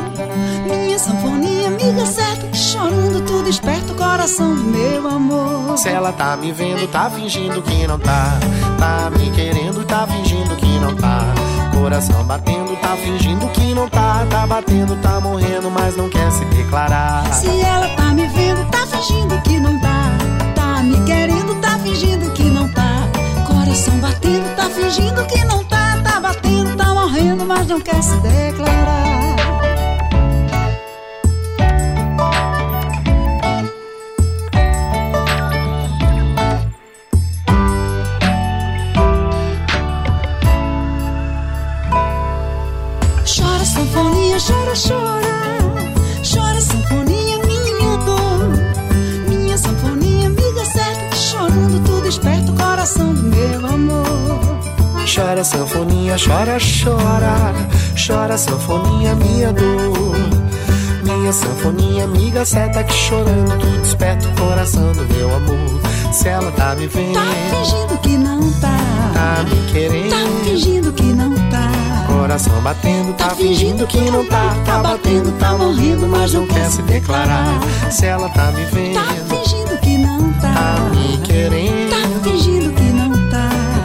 Minha 0.68 0.98
sanfoninha, 0.98 1.68
amiga 1.68 2.04
certa 2.04 2.46
que 2.46 2.58
chorando 2.58 3.24
tu 3.26 3.42
desperta 3.42 3.90
o 3.90 3.96
coração 3.96 4.54
do 4.54 4.64
meu 4.64 5.08
amor. 5.08 5.78
Se 5.78 5.88
ela 5.88 6.12
tá 6.12 6.36
me 6.36 6.52
vendo, 6.52 6.86
tá 6.88 7.08
fingindo 7.08 7.62
que 7.62 7.86
não 7.86 7.98
tá. 7.98 8.38
Tá 8.78 9.10
me 9.10 9.30
querendo, 9.30 9.82
tá 9.86 10.06
fingindo 10.06 10.54
que 10.56 10.78
não 10.78 10.94
tá. 10.94 11.41
Coração 11.82 12.22
batendo, 12.22 12.76
tá 12.76 12.96
fingindo 12.96 13.48
que 13.48 13.74
não 13.74 13.88
tá. 13.88 14.24
Tá 14.30 14.46
batendo, 14.46 14.94
tá 15.02 15.18
morrendo, 15.18 15.68
mas 15.68 15.96
não 15.96 16.08
quer 16.08 16.30
se 16.30 16.44
declarar. 16.44 17.24
Se 17.34 17.60
ela 17.60 17.88
tá 17.96 18.04
me 18.14 18.24
vendo, 18.28 18.64
tá 18.70 18.86
fingindo 18.86 19.36
que 19.42 19.58
não 19.58 19.76
tá. 19.80 20.10
Tá 20.54 20.80
me 20.84 21.04
querendo, 21.04 21.60
tá 21.60 21.76
fingindo 21.80 22.30
que 22.34 22.44
não 22.44 22.68
tá. 22.68 23.08
Coração 23.44 23.98
batendo, 23.98 24.54
tá 24.54 24.70
fingindo 24.70 25.26
que 25.26 25.44
não 25.44 25.64
tá. 25.64 26.00
Tá 26.04 26.20
batendo, 26.20 26.76
tá 26.76 26.94
morrendo, 26.94 27.44
mas 27.44 27.66
não 27.66 27.80
quer 27.80 28.00
se 28.00 28.16
declarar. 28.18 29.71
Chora, 58.32 58.38
sanfoninha, 58.38 59.14
minha 59.16 59.52
dor. 59.52 60.16
Minha 61.02 61.32
sanfoninha, 61.32 62.04
amiga 62.04 62.44
seta 62.44 62.82
que 62.84 62.92
chorando, 62.94 63.58
tu 63.58 63.66
desperta 63.82 64.28
o 64.28 64.32
coração 64.40 64.92
do 64.92 65.04
meu 65.14 65.34
amor. 65.34 65.80
Se 66.12 66.28
ela 66.28 66.50
tá 66.52 66.74
me 66.74 66.86
vendo, 66.86 67.14
Tá 67.14 67.26
fingindo 67.50 67.98
que 68.00 68.16
não 68.18 68.52
tá. 68.60 68.78
tá 69.14 69.44
me 69.44 69.72
querendo, 69.72 70.10
Tá 70.10 70.44
fingindo 70.44 70.92
que 70.92 71.02
não 71.04 71.34
tá. 71.50 71.72
coração 72.06 72.60
batendo, 72.62 73.12
tá 73.14 73.30
fingindo 73.30 73.86
que 73.86 73.98
não 74.10 74.24
tá, 74.26 74.54
tá 74.64 74.78
batendo, 74.82 75.32
tá 75.38 75.56
morrendo, 75.56 76.06
mas 76.08 76.32
não 76.32 76.46
quer 76.46 76.70
se 76.70 76.82
declarar. 76.82 77.60
Se 77.90 78.06
ela 78.06 78.28
tá 78.30 78.50
me 78.52 78.64
vendo, 78.66 78.94
Tá 78.94 79.14
fingindo 79.28 79.78
que 79.80 79.98
não 79.98 80.32
tá. 80.34 80.52
tá 80.54 80.90
me 80.94 81.18
querendo. 81.18 81.81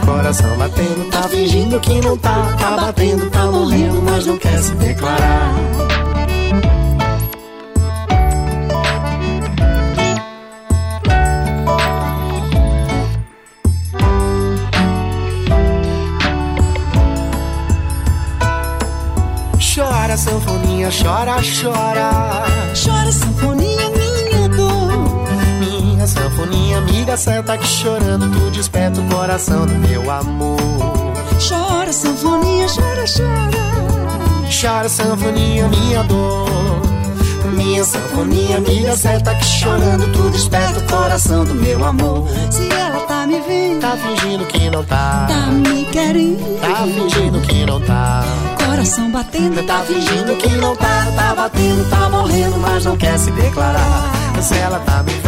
Coração 0.08 0.58
batendo, 0.58 1.10
tá 1.12 1.24
fingindo 1.24 1.78
que 1.82 2.00
não 2.00 2.18
tá, 2.18 2.56
tá 2.58 2.78
batendo, 2.78 3.30
tá 3.30 3.46
morrendo, 3.52 4.02
mas 4.02 4.26
não 4.26 4.38
quer 4.38 4.58
se 4.58 4.74
declarar. 4.76 5.54
Chora, 19.76 20.16
sanfoninha, 20.16 20.90
chora, 20.90 21.36
chora. 21.62 22.46
Chora, 22.74 23.12
sanfoninha. 23.12 23.57
Minha 26.38 26.46
sanfoninha, 26.46 26.78
amiga 26.78 27.18
seta 27.18 27.58
que 27.58 27.66
chorando, 27.68 28.30
tu 28.32 28.52
desperta 28.52 29.02
o 29.02 29.04
coração 29.10 29.66
do 29.66 29.74
meu 29.74 30.12
amor. 30.12 30.58
Chora, 31.48 31.92
sanfoninha, 31.92 32.68
chora, 32.68 33.06
chora. 33.08 34.48
Chora, 34.62 34.88
sanfoninha, 34.90 35.68
minha 35.68 36.04
dor. 36.04 36.48
Minha 37.54 37.84
sanfoninha, 37.84 38.58
amiga 38.58 38.96
seta 38.96 39.34
que 39.34 39.46
chorando, 39.46 40.12
tu 40.12 40.30
desperta 40.30 40.80
o 40.80 40.84
coração 40.84 41.44
do 41.44 41.56
meu 41.56 41.84
amor. 41.84 42.28
Se 42.52 42.70
ela 42.72 43.00
tá 43.08 43.26
me 43.26 43.40
vendo, 43.42 43.82
Tá 43.82 43.98
fingindo 43.98 44.46
que 44.46 44.70
não 44.70 44.84
tá. 44.84 45.26
tá 45.28 45.48
me 45.52 45.86
querendo. 45.86 46.60
Tá 46.62 46.84
fingindo 46.86 47.42
que 47.42 47.66
não 47.66 47.82
tá. 47.82 48.24
Coração 48.64 49.12
batendo, 49.12 49.64
Tá 49.66 49.80
fingindo 49.80 50.36
que 50.36 50.50
não 50.58 50.76
tá. 50.76 51.08
Tá 51.16 51.34
batendo, 51.36 51.90
tá 51.90 52.10
morrendo, 52.10 52.58
mas 52.60 52.86
não 52.86 52.96
quer 52.96 53.18
se 53.18 53.32
declarar. 53.32 54.12
Se 54.42 54.56
ela 54.56 54.80
tá 54.80 55.02
me 55.04 55.12
vendo, 55.14 55.27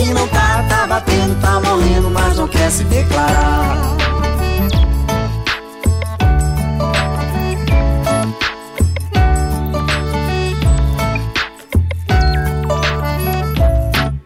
que 0.00 0.14
não 0.14 0.26
tá. 0.28 0.66
Tá 0.68 0.86
batendo, 0.86 1.40
tá 1.40 1.60
morrendo, 1.60 2.10
mas 2.10 2.36
não 2.36 2.48
quer 2.48 2.70
se 2.70 2.84
declarar. 2.84 3.96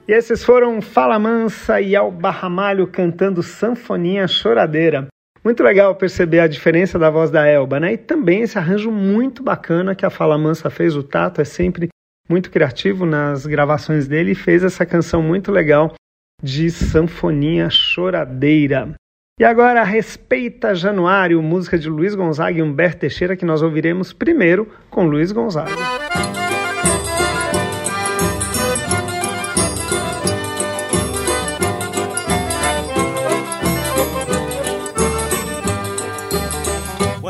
E 0.07 0.13
esses 0.13 0.45
foram 0.45 0.81
Fala 0.81 1.19
Mansa 1.19 1.81
e 1.81 1.97
Alba 1.97 2.31
Ramalho 2.31 2.87
cantando 2.87 3.43
Sanfoninha 3.43 4.29
Choradeira. 4.29 5.09
Muito 5.43 5.63
legal 5.63 5.95
perceber 5.95 6.41
a 6.41 6.47
diferença 6.47 6.99
da 6.99 7.11
voz 7.11 7.31
da 7.31 7.47
Elba, 7.47 7.81
né? 7.81 7.95
E 7.95 7.99
também 7.99 8.43
esse 8.43 8.57
arranjo 8.57 8.91
muito 8.91 9.43
bacana 9.43 9.95
que 9.95 10.07
a 10.07 10.11
Fala 10.11 10.39
Mansa 10.39 10.71
fez. 10.71 10.95
O 10.97 11.03
Tato 11.03 11.41
é 11.41 11.45
sempre 11.45 11.89
muito 12.29 12.51
criativo 12.51 13.05
nas 13.05 13.47
gravações 13.47 14.09
dele 14.09 14.33
e 14.33 14.35
fez 14.35 14.65
essa 14.65 14.87
canção 14.87 15.23
muito 15.23 15.53
legal 15.53 15.95
de 16.43 16.71
Sanfoninha 16.71 17.69
Choradeira. 17.71 18.95
E 19.39 19.45
agora, 19.45 19.83
Respeita 19.83 20.75
Januário, 20.75 21.43
música 21.43 21.77
de 21.77 21.89
Luiz 21.89 22.15
Gonzaga 22.15 22.59
e 22.59 22.63
Humberto 22.63 23.01
Teixeira, 23.01 23.37
que 23.37 23.45
nós 23.45 23.63
ouviremos 23.63 24.13
primeiro 24.13 24.71
com 24.91 25.07
Luiz 25.07 25.33
Gonzaga. 25.33 25.73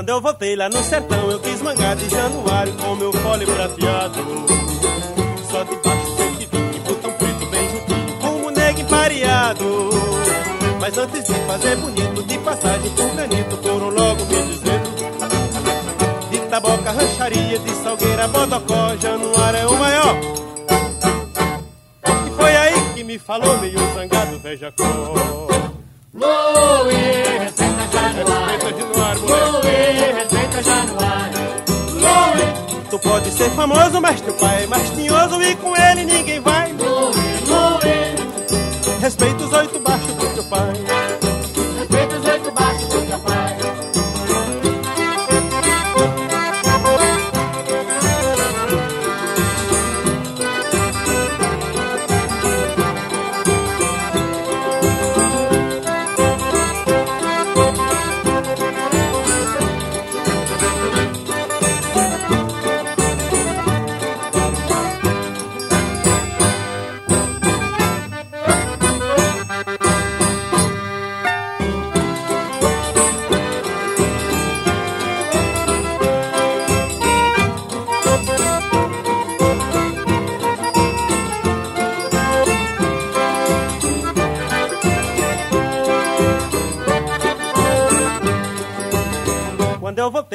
Quando 0.04 0.16
eu 0.16 0.20
voltei 0.20 0.54
lá 0.54 0.68
no 0.68 0.84
sertão, 0.84 1.30
eu 1.30 1.40
quis 1.40 1.62
mangar 1.62 1.96
de 1.96 2.10
januário 2.10 2.74
com 2.74 2.94
meu 2.94 3.10
fole 3.10 3.46
prateado. 3.46 4.18
Só 5.50 5.64
de 5.64 5.76
baixo 5.76 6.16
120, 6.16 6.78
botão 6.80 7.10
preto 7.12 7.46
bem 7.46 7.70
juntinho, 7.70 8.18
com 8.20 8.46
o 8.46 8.50
nego 8.50 8.80
empareado. 8.80 9.90
Mas 10.78 10.98
antes 10.98 11.24
de 11.24 11.32
fazer 11.46 11.76
bonito, 11.76 12.22
de 12.22 12.38
passagem 12.40 12.90
por 12.90 13.14
granito, 13.14 13.56
foram 13.56 13.88
logo 13.88 14.24
me 14.26 14.42
dizendo. 14.42 14.90
De 16.30 16.38
taboca, 16.50 16.90
rancharia, 16.90 17.58
de 17.58 17.70
salgueira, 17.76 18.28
bodocó, 18.28 18.94
januário 19.00 19.58
é 19.58 19.66
o 19.66 19.78
maior. 19.78 20.16
E 22.26 22.30
foi 22.36 22.56
aí 22.56 22.94
que 22.94 23.04
me 23.04 23.18
falou 23.18 23.56
meio 23.56 23.78
zangado, 23.94 24.38
veja 24.38 24.70
cor. 24.70 25.73
Louie, 26.14 26.94
respeita 27.40 27.88
Januário. 27.92 28.52
Respeita 28.52 28.78
Januário, 28.78 29.20
moleque. 29.22 29.66
Louie, 29.66 30.12
respeita 30.12 30.62
Januário. 30.62 31.34
Tu 32.90 32.98
pode 33.00 33.30
ser 33.32 33.50
famoso, 33.50 34.00
mas 34.00 34.20
teu 34.20 34.34
pai 34.34 34.62
é 34.62 34.66
mais 34.68 34.90
tinhoso 34.90 35.42
e 35.42 35.56
com 35.56 35.76
ele 35.76 36.04
ninguém 36.04 36.40
vai. 36.40 36.72
louie, 36.74 37.16
louie. 37.48 39.00
Respeita 39.00 39.44
os 39.44 39.52
oito 39.52 39.80
baixos 39.80 40.14
do 40.14 40.34
teu 40.34 40.44
pai. 40.44 40.83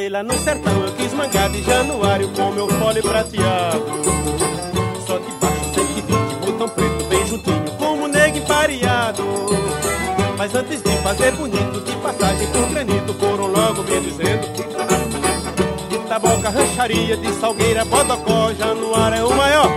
Lá 0.10 0.24
no 0.24 0.36
sertão, 0.40 0.86
eu 0.86 0.94
quis 0.94 1.14
mangar 1.14 1.50
de 1.50 1.62
januário 1.62 2.30
com 2.30 2.52
meu 2.52 2.68
fole 2.68 3.02
prateado. 3.02 3.86
Só 5.06 5.18
de 5.18 5.32
baixo 5.40 5.74
120, 5.74 6.36
botão 6.46 6.70
preto 6.70 7.06
bem 7.06 7.26
juntinho, 7.28 7.72
como 7.78 8.08
nego 8.08 8.38
empareado. 8.38 9.24
Mas 10.38 10.56
antes 10.56 10.82
de 10.82 10.98
fazer 10.98 11.32
bonito, 11.34 11.82
de 11.82 11.96
passagem 11.98 12.48
por 12.48 12.70
granito, 12.70 13.14
foram 13.14 13.48
logo 13.48 13.84
me 13.84 14.00
dizendo. 14.02 14.48
De 15.90 15.98
taboca, 16.08 16.50
rancharia, 16.50 17.18
de 17.18 17.34
salgueira, 17.34 17.86
bodocó, 17.86 18.54
januário 18.54 19.18
é 19.18 19.24
o 19.24 19.36
maior. 19.36 19.72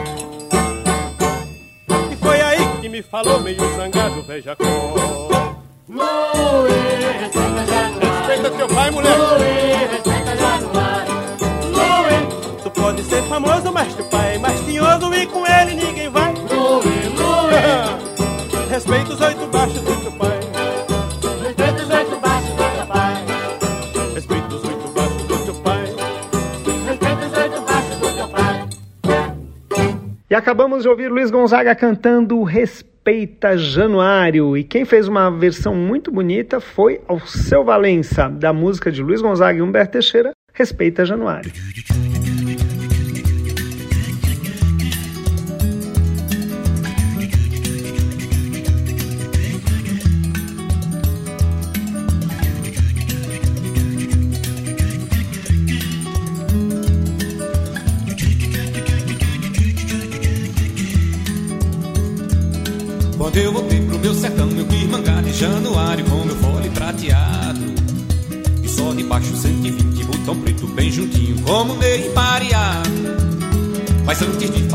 E 2.10 2.16
foi 2.16 2.40
aí 2.40 2.80
que 2.80 2.88
me 2.88 3.02
falou 3.02 3.40
meio 3.40 3.76
zangado, 3.76 4.22
veja 4.22 4.56
cor. 4.56 5.22
Acabamos 30.52 30.82
de 30.82 30.88
ouvir 30.90 31.10
Luiz 31.10 31.30
Gonzaga 31.30 31.74
cantando 31.74 32.42
Respeita 32.42 33.56
Januário. 33.56 34.54
E 34.54 34.62
quem 34.62 34.84
fez 34.84 35.08
uma 35.08 35.30
versão 35.30 35.74
muito 35.74 36.12
bonita 36.12 36.60
foi 36.60 37.00
Alceu 37.08 37.64
Valença, 37.64 38.28
da 38.28 38.52
música 38.52 38.92
de 38.92 39.02
Luiz 39.02 39.22
Gonzaga 39.22 39.58
e 39.58 39.62
Humberto 39.62 39.92
Teixeira, 39.92 40.32
Respeita 40.52 41.06
Januário. 41.06 41.50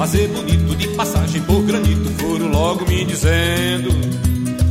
Fazer 0.08 0.30
bonito, 0.30 0.74
de 0.74 0.88
passagem 0.90 1.42
por 1.42 1.62
granito, 1.64 2.10
foram 2.12 2.48
logo 2.48 2.86
me 2.88 3.04
dizendo: 3.04 3.90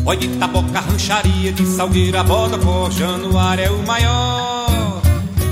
Oi 0.06 0.16
de 0.16 0.28
taboca, 0.38 0.80
rancharia, 0.80 1.52
de 1.52 1.66
salgueira, 1.66 2.24
bodocó, 2.24 2.90
januário 2.90 3.64
é 3.64 3.70
o 3.70 3.86
maior. 3.86 5.02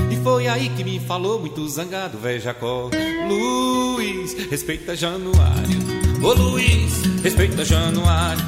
E 0.09 0.15
foi 0.23 0.47
aí 0.47 0.69
que 0.69 0.83
me 0.83 0.99
falou, 0.99 1.39
muito 1.39 1.69
zangado, 1.69 2.17
velho 2.17 2.41
Jacó: 2.41 2.89
Luiz, 3.27 4.33
respeita 4.49 4.95
Januário. 4.95 5.79
Ô 6.23 6.33
Luiz, 6.33 7.03
respeita 7.21 7.63
Januário. 7.63 8.43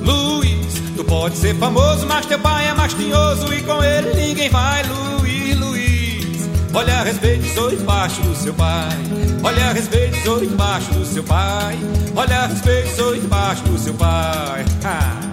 Luiz, 0.00 0.72
tu 0.96 1.04
pode 1.04 1.36
ser 1.36 1.54
famoso, 1.56 2.06
mas 2.06 2.24
teu 2.24 2.38
pai 2.38 2.66
é 2.66 2.72
mais 2.72 2.94
tinhoso 2.94 3.52
e 3.52 3.62
com 3.62 3.84
ele 3.84 4.14
ninguém 4.14 4.48
vai. 4.48 4.82
Luiz, 4.84 5.17
olha 6.74 7.02
respeito, 7.02 7.46
sou 7.54 7.72
embaixo 7.72 8.22
do 8.22 8.34
seu 8.34 8.54
pai. 8.54 8.96
Olha 9.42 9.72
respeito, 9.72 10.16
sou 10.24 10.42
embaixo 10.42 10.92
do 10.92 11.04
seu 11.04 11.22
pai. 11.24 11.78
Olha 12.14 12.46
respeito, 12.46 12.96
sou 12.96 13.14
embaixo 13.14 13.62
do 13.64 13.78
seu 13.78 13.94
pai. 13.94 14.64
Ha. 14.84 15.27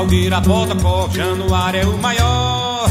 Salgueira, 0.00 0.40
bota, 0.40 0.74
januário 1.14 1.80
é 1.80 1.84
o 1.84 1.98
maior. 1.98 2.88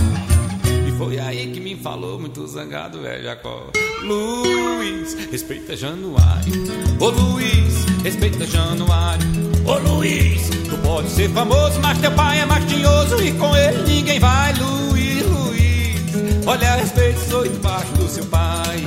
E 0.87 0.91
foi 0.91 1.19
aí 1.19 1.51
que 1.51 1.59
me 1.59 1.75
falou, 1.75 2.19
muito 2.19 2.45
zangado, 2.45 3.01
velho 3.01 3.23
Jacó. 3.23 3.67
Luiz, 4.03 5.15
respeita 5.31 5.75
Januário. 5.75 6.53
Ô 6.99 7.09
Luiz, 7.09 7.85
respeita 8.03 8.45
Januário. 8.45 9.25
Ô 9.65 9.79
Luiz, 9.89 10.49
tu 10.69 10.77
pode 10.83 11.09
ser 11.09 11.29
famoso, 11.29 11.79
mas 11.81 11.97
teu 11.97 12.11
pai 12.11 12.41
é 12.41 12.45
mais 12.45 12.65
tinhoso 12.65 13.21
e 13.23 13.31
com 13.33 13.55
ele 13.55 13.81
ninguém 13.87 14.19
vai. 14.19 14.53
Luiz, 14.53 15.25
Luiz, 15.25 16.45
olha, 16.45 16.75
respeita 16.75 17.19
os 17.19 17.33
oito 17.33 17.59
baixo 17.59 17.91
do 17.93 18.07
seu 18.07 18.25
pai. 18.25 18.83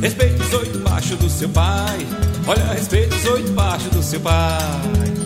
Respeita 0.00 0.42
os 0.42 0.52
oito 0.54 0.78
baixo 0.80 1.16
do 1.16 1.30
seu 1.30 1.48
pai. 1.48 2.06
Olha, 2.44 2.74
respeita 2.74 3.14
os 3.14 3.24
oito 3.26 3.52
baixo 3.52 3.88
do 3.90 4.02
seu 4.02 4.20
pai. 4.20 5.21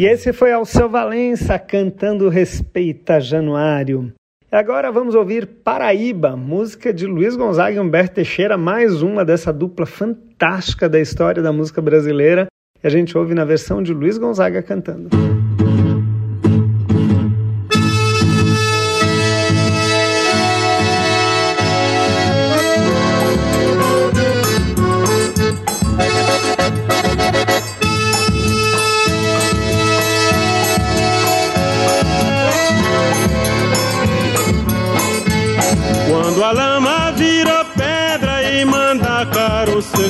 E 0.00 0.06
esse 0.06 0.32
foi 0.32 0.50
Alceu 0.50 0.88
Valença 0.88 1.58
cantando 1.58 2.30
Respeita 2.30 3.20
Januário. 3.20 4.10
Agora 4.50 4.90
vamos 4.90 5.14
ouvir 5.14 5.46
Paraíba, 5.62 6.34
música 6.34 6.90
de 6.90 7.06
Luiz 7.06 7.36
Gonzaga 7.36 7.76
e 7.76 7.78
Humberto 7.78 8.14
Teixeira, 8.14 8.56
mais 8.56 9.02
uma 9.02 9.26
dessa 9.26 9.52
dupla 9.52 9.84
fantástica 9.84 10.88
da 10.88 10.98
história 10.98 11.42
da 11.42 11.52
música 11.52 11.82
brasileira. 11.82 12.46
E 12.82 12.86
a 12.86 12.88
gente 12.88 13.18
ouve 13.18 13.34
na 13.34 13.44
versão 13.44 13.82
de 13.82 13.92
Luiz 13.92 14.16
Gonzaga 14.16 14.62
cantando. 14.62 15.10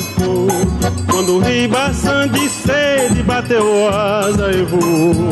Secou 0.01 0.47
Quando 1.09 1.39
ribaçã 1.39 2.27
de 2.27 2.49
sede 2.49 3.21
bateu 3.23 3.89
asa 3.89 4.51
e 4.51 4.63
voou. 4.63 5.31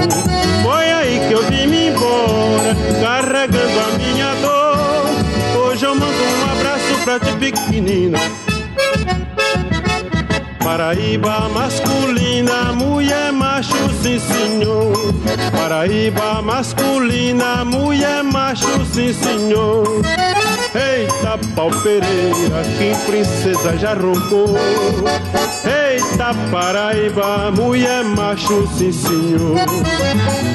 Foi 0.64 0.92
aí 0.92 1.20
que 1.28 1.34
eu 1.34 1.44
vim 1.44 1.88
embora, 1.88 2.76
carregando 3.02 3.80
a 3.80 3.98
minha 3.98 4.36
dor. 4.36 5.62
Hoje 5.62 5.86
eu 5.86 5.96
mando 5.96 6.06
um 6.06 6.52
abraço 6.52 7.04
pra 7.04 7.20
ti 7.20 7.34
pequenina. 7.40 8.20
Paraíba 10.64 11.50
masculina, 11.50 12.74
mulher 12.74 13.32
macho, 13.32 13.74
sim 14.02 14.20
senhor. 14.20 14.69
Paraíba 15.52 16.42
masculina, 16.42 17.64
mulher 17.66 18.24
macho, 18.24 18.86
sim 18.86 19.14
senhor. 19.14 20.02
Eita 20.74 21.38
pau 21.56 21.70
Pereira, 21.84 22.64
que 22.78 22.96
princesa 23.06 23.78
já 23.78 23.94
roncou. 23.94 24.56
Eita 25.66 26.34
Paraíba, 26.52 27.52
mulher 27.52 28.04
macho, 28.04 28.68
sim 28.76 28.92
senhor. 28.92 29.58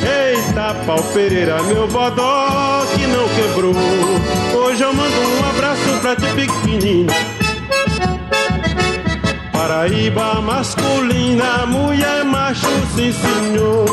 Eita 0.02 0.74
pau 0.86 1.02
Pereira, 1.12 1.62
meu 1.62 1.86
bodó 1.88 2.84
que 2.94 3.06
não 3.06 3.28
quebrou. 3.28 3.74
Hoje 4.54 4.82
eu 4.82 4.92
mando 4.92 5.20
um 5.20 5.48
abraço 5.50 6.00
pra 6.00 6.16
ti 6.16 6.26
pequenina. 6.34 7.12
Paraíba 9.52 10.40
masculina, 10.40 11.66
mulher 11.66 12.23
macho, 12.44 12.68
sim 12.94 13.10
senhor. 13.10 13.86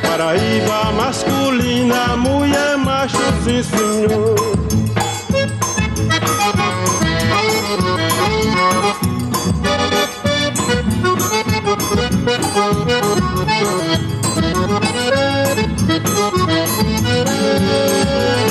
Paraíba 0.00 0.90
masculina, 0.92 2.16
mulher 2.16 2.78
macho, 2.78 3.18
sim 3.44 3.62
senhor. 3.62 4.36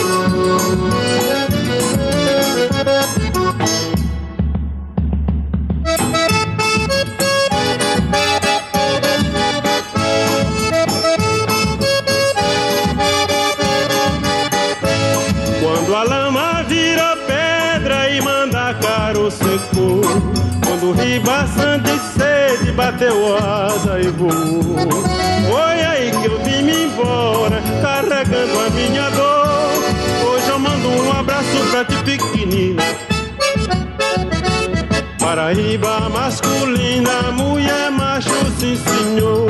Ribaçã 21.10 21.80
de 21.80 21.97
sede 22.14 22.72
bateu 22.74 23.36
asa 23.36 23.99
e 23.99 24.10
voou 24.10 24.62
Foi 25.49 25.84
aí 25.84 26.12
que 26.12 26.28
eu 26.28 26.38
vim 26.43 26.62
me 26.62 26.84
embora, 26.84 27.60
carregando 27.82 28.60
a 28.60 28.70
minha 28.70 29.10
dor 29.10 30.30
Hoje 30.30 30.49
eu 30.49 30.60
mando 30.60 30.88
um 30.88 31.12
abraço 31.12 31.57
pra 31.72 31.84
ti 31.84 31.95
pequenina 32.03 32.84
Paraíba 35.18 36.10
masculina, 36.10 37.32
mulher 37.32 37.89
macho, 37.91 38.30
sim 38.60 38.78
senhor. 38.78 39.47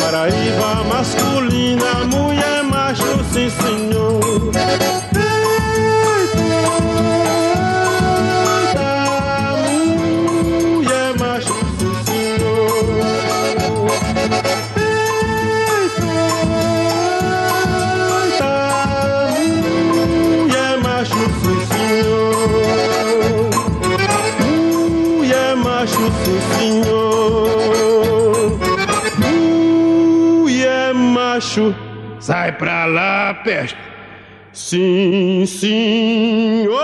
Paraíba 0.00 0.84
masculina, 0.84 2.04
mulher 2.06 2.62
macho, 2.64 3.24
sim 3.32 3.48
senhor. 3.50 4.20
Sai 32.28 32.52
pra 32.52 32.84
lá, 32.84 33.32
peste. 33.42 33.78
Sim, 34.52 35.46
senhor. 35.46 36.78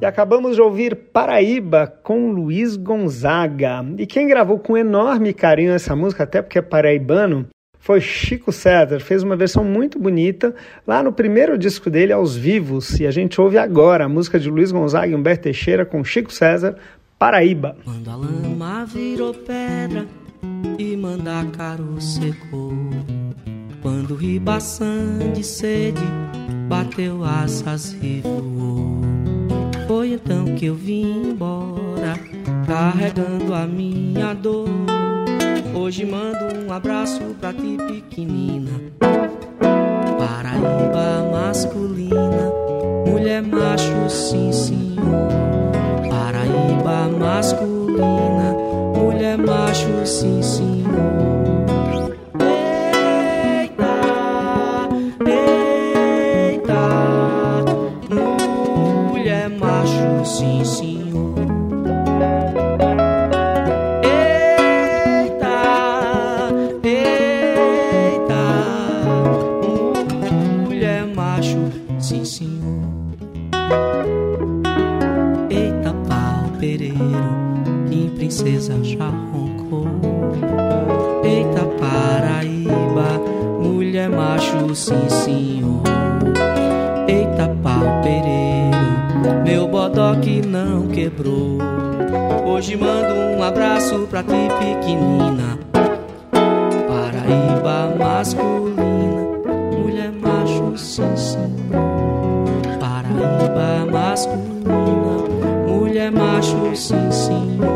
E 0.00 0.06
acabamos 0.06 0.54
de 0.54 0.62
ouvir 0.62 0.94
Paraíba 1.12 1.92
com 2.04 2.30
Luiz 2.30 2.76
Gonzaga. 2.76 3.84
E 3.98 4.06
quem 4.06 4.28
gravou 4.28 4.60
com 4.60 4.76
enorme 4.76 5.34
carinho 5.34 5.72
essa 5.72 5.96
música, 5.96 6.22
até 6.22 6.40
porque 6.40 6.60
é 6.60 6.62
paraibano, 6.62 7.48
foi 7.84 8.00
Chico 8.00 8.52
César. 8.52 9.00
Fez 9.00 9.22
uma 9.24 9.34
versão 9.34 9.62
muito 9.62 9.98
bonita 9.98 10.54
lá 10.86 11.02
no 11.02 11.12
primeiro 11.12 11.58
disco 11.58 11.90
dele, 11.90 12.14
Aos 12.14 12.36
Vivos. 12.36 12.98
E 13.00 13.06
a 13.06 13.10
gente 13.10 13.38
ouve 13.40 13.58
agora 13.58 14.04
a 14.04 14.08
música 14.08 14.38
de 14.38 14.48
Luiz 14.48 14.70
Gonzaga 14.70 15.08
e 15.08 15.14
Humberto 15.14 15.42
Teixeira 15.42 15.84
com 15.84 16.04
Chico 16.04 16.32
César, 16.32 16.76
Paraíba. 17.18 17.76
Quando 17.84 18.10
a 18.10 18.16
lama 18.16 18.84
virou 18.86 19.32
pedra 19.32 20.06
e 20.78 20.96
mandacaru 20.96 22.00
secou. 22.00 22.72
Quando 23.80 24.14
ribação 24.14 25.32
de 25.34 25.44
sede 25.44 26.02
bateu 26.68 27.24
asas 27.24 27.96
e 28.02 28.20
voou. 28.20 29.00
Foi 29.86 30.14
então 30.14 30.54
que 30.56 30.66
eu 30.66 30.74
vim 30.74 31.30
embora, 31.30 32.18
carregando 32.66 33.54
a 33.54 33.66
minha 33.66 34.34
dor. 34.34 34.68
Hoje 35.74 36.06
mando 36.06 36.66
um 36.66 36.72
abraço 36.72 37.20
pra 37.40 37.52
ti, 37.52 37.76
pequenina. 37.86 38.70
Paraíba 40.18 41.30
masculina, 41.30 42.50
mulher 43.06 43.42
macho, 43.42 44.08
sim 44.08 44.50
senhor. 44.52 44.94
Paraíba 46.54 47.08
masculina, 47.18 48.54
mulher 48.96 49.36
macho, 49.38 50.06
sim 50.06 50.40
senhor. 50.40 51.33
Princesa 78.44 78.78
já 78.84 79.08
roncou. 79.08 79.86
Eita, 81.24 81.64
Paraíba, 81.80 83.18
mulher 83.62 84.10
macho, 84.10 84.74
sim, 84.74 85.08
senhor. 85.08 85.82
Eita, 87.08 87.48
pau 87.62 88.02
pereiro, 88.02 89.42
meu 89.42 89.66
bodó 89.66 90.14
que 90.16 90.46
não 90.46 90.88
quebrou. 90.88 91.58
Hoje 92.44 92.76
mando 92.76 93.14
um 93.14 93.42
abraço 93.42 94.06
pra 94.10 94.22
ti, 94.22 94.48
pequenina. 94.58 95.58
Paraíba 96.86 97.96
masculina, 97.98 99.22
mulher 99.72 100.12
macho, 100.12 100.76
sim, 100.76 101.16
sim. 101.16 101.56
Paraíba 102.78 103.90
masculina, 103.90 104.74
mulher 105.66 106.12
macho, 106.12 106.76
sim, 106.76 107.10
sim. 107.10 107.73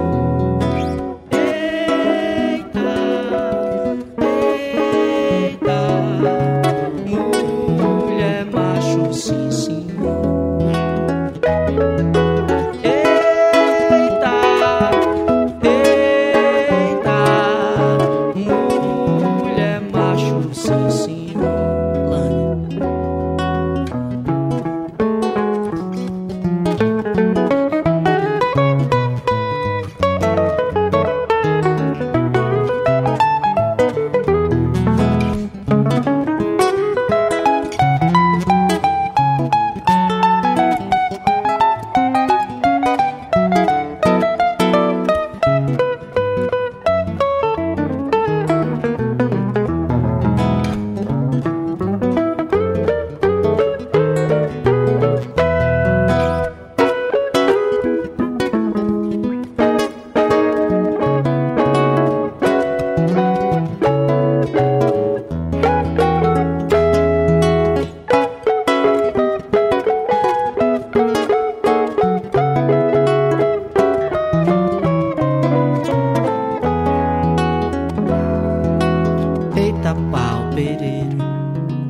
Pereiro, 80.54 81.16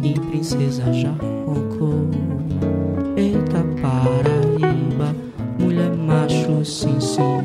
e 0.03 0.13
princesa 0.19 0.93
já 0.93 1.11
roncou. 1.47 2.09
Eita 3.17 3.65
Paraíba, 3.81 5.15
mulher 5.59 5.91
macho, 5.91 6.65
sim 6.65 7.01
senhor. 7.01 7.43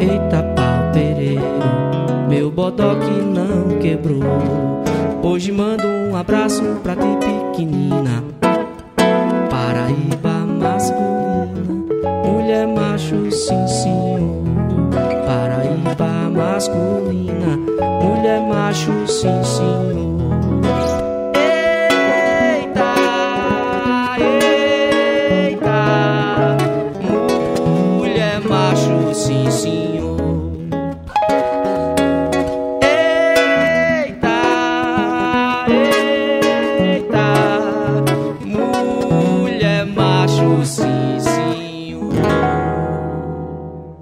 Eita 0.00 0.42
pau 0.54 0.92
pereiro, 0.92 1.42
meu 2.28 2.50
bodó 2.50 2.94
não 2.94 3.78
quebrou. 3.78 4.22
Hoje 5.22 5.50
mando 5.50 5.86
um 5.86 6.16
abraço 6.16 6.62
pra 6.82 6.94
ti, 6.94 7.08
pequenina. 7.20 8.22
Paraíba 9.50 10.46
masculina, 10.46 11.52
mulher 12.24 12.66
macho, 12.68 13.30
sim 13.30 13.66
senhor. 13.66 14.44
Paraíba 15.26 16.30
masculina, 16.30 17.58
mulher 18.28 18.40
macho, 18.42 19.06
sim 19.06 19.42
senhor. 19.42 20.20
Eita, 21.34 22.94
eita, 25.40 26.56
mulher 27.96 28.40
macho, 28.42 29.14
sim 29.14 29.50
senhor. 29.50 30.18
Eita, 32.82 34.36
eita, 36.82 37.28
mulher 38.44 39.86
macho, 39.86 40.66
sim 40.66 41.18
senhor. 41.18 42.12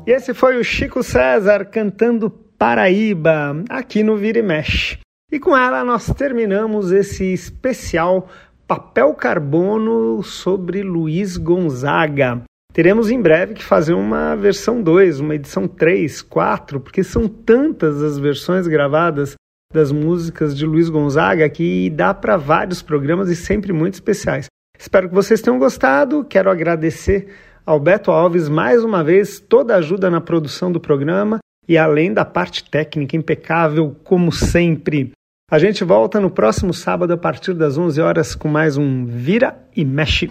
E 0.05 0.11
esse 0.11 0.35
foi 0.35 0.57
o 0.59 0.65
Chico 0.65 1.01
César 1.05 1.65
cantando 1.67 2.46
Paraíba, 2.59 3.63
aqui 3.69 4.03
no 4.03 4.17
Vira 4.17 4.39
e 4.39 4.43
Mexe. 4.43 4.99
E 5.31 5.39
com 5.39 5.55
ela 5.55 5.85
nós 5.85 6.07
terminamos 6.07 6.91
esse 6.91 7.25
especial 7.33 8.29
Papel 8.67 9.13
Carbono 9.13 10.23
sobre 10.23 10.83
Luiz 10.83 11.37
Gonzaga. 11.37 12.43
Teremos 12.73 13.11
em 13.11 13.21
breve 13.21 13.55
que 13.55 13.63
fazer 13.63 13.93
uma 13.93 14.35
versão 14.35 14.83
2, 14.83 15.21
uma 15.21 15.35
edição 15.35 15.69
3, 15.69 16.23
4, 16.23 16.81
porque 16.81 17.05
são 17.05 17.29
tantas 17.29 18.03
as 18.03 18.19
versões 18.19 18.67
gravadas 18.67 19.35
das 19.73 19.93
músicas 19.93 20.57
de 20.57 20.65
Luiz 20.65 20.89
Gonzaga 20.89 21.49
que 21.51 21.91
dá 21.91 22.15
para 22.15 22.39
vários 22.39 22.81
programas 22.81 23.29
e 23.29 23.37
sempre 23.37 23.73
muito 23.73 23.95
especiais. 23.95 24.47
Espero 24.79 25.11
que 25.11 25.15
vocês 25.15 25.43
tenham 25.43 25.59
gostado. 25.59 26.25
Quero 26.25 26.51
agradecer 26.51 27.29
ao 27.67 27.79
Beto 27.79 28.11
Alves 28.11 28.49
mais 28.49 28.83
uma 28.83 29.05
vez 29.05 29.41
toda 29.41 29.75
a 29.75 29.79
ajuda 29.79 30.09
na 30.09 30.21
produção 30.23 30.73
do 30.73 30.81
programa 30.81 31.39
e 31.69 31.77
além 31.77 32.13
da 32.13 32.25
parte 32.25 32.65
técnica 32.65 33.17
impecável 33.17 33.97
como 34.05 34.31
sempre. 34.31 35.13
A 35.51 35.59
gente 35.59 35.85
volta 35.85 36.21
no 36.21 36.31
próximo 36.31 36.75
sábado 36.75 37.13
a 37.13 37.17
partir 37.17 37.55
das 37.55 37.79
11 37.79 38.01
horas 38.01 38.35
com 38.35 38.49
mais 38.49 38.77
um 38.77 39.07
Vira 39.07 39.57
e 39.77 39.85
Mexe. 39.85 40.29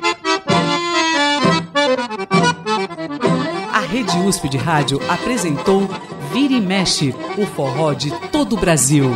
A 3.74 3.80
Rede 3.80 4.18
USP 4.18 4.50
de 4.50 4.58
Rádio 4.58 5.00
apresentou 5.10 5.88
Vira 6.34 6.54
e 6.54 6.62
Mexe, 6.62 7.16
o 7.38 7.46
forró 7.46 7.94
de 7.94 8.12
todo 8.30 8.58
o 8.58 8.60
Brasil. 8.60 9.12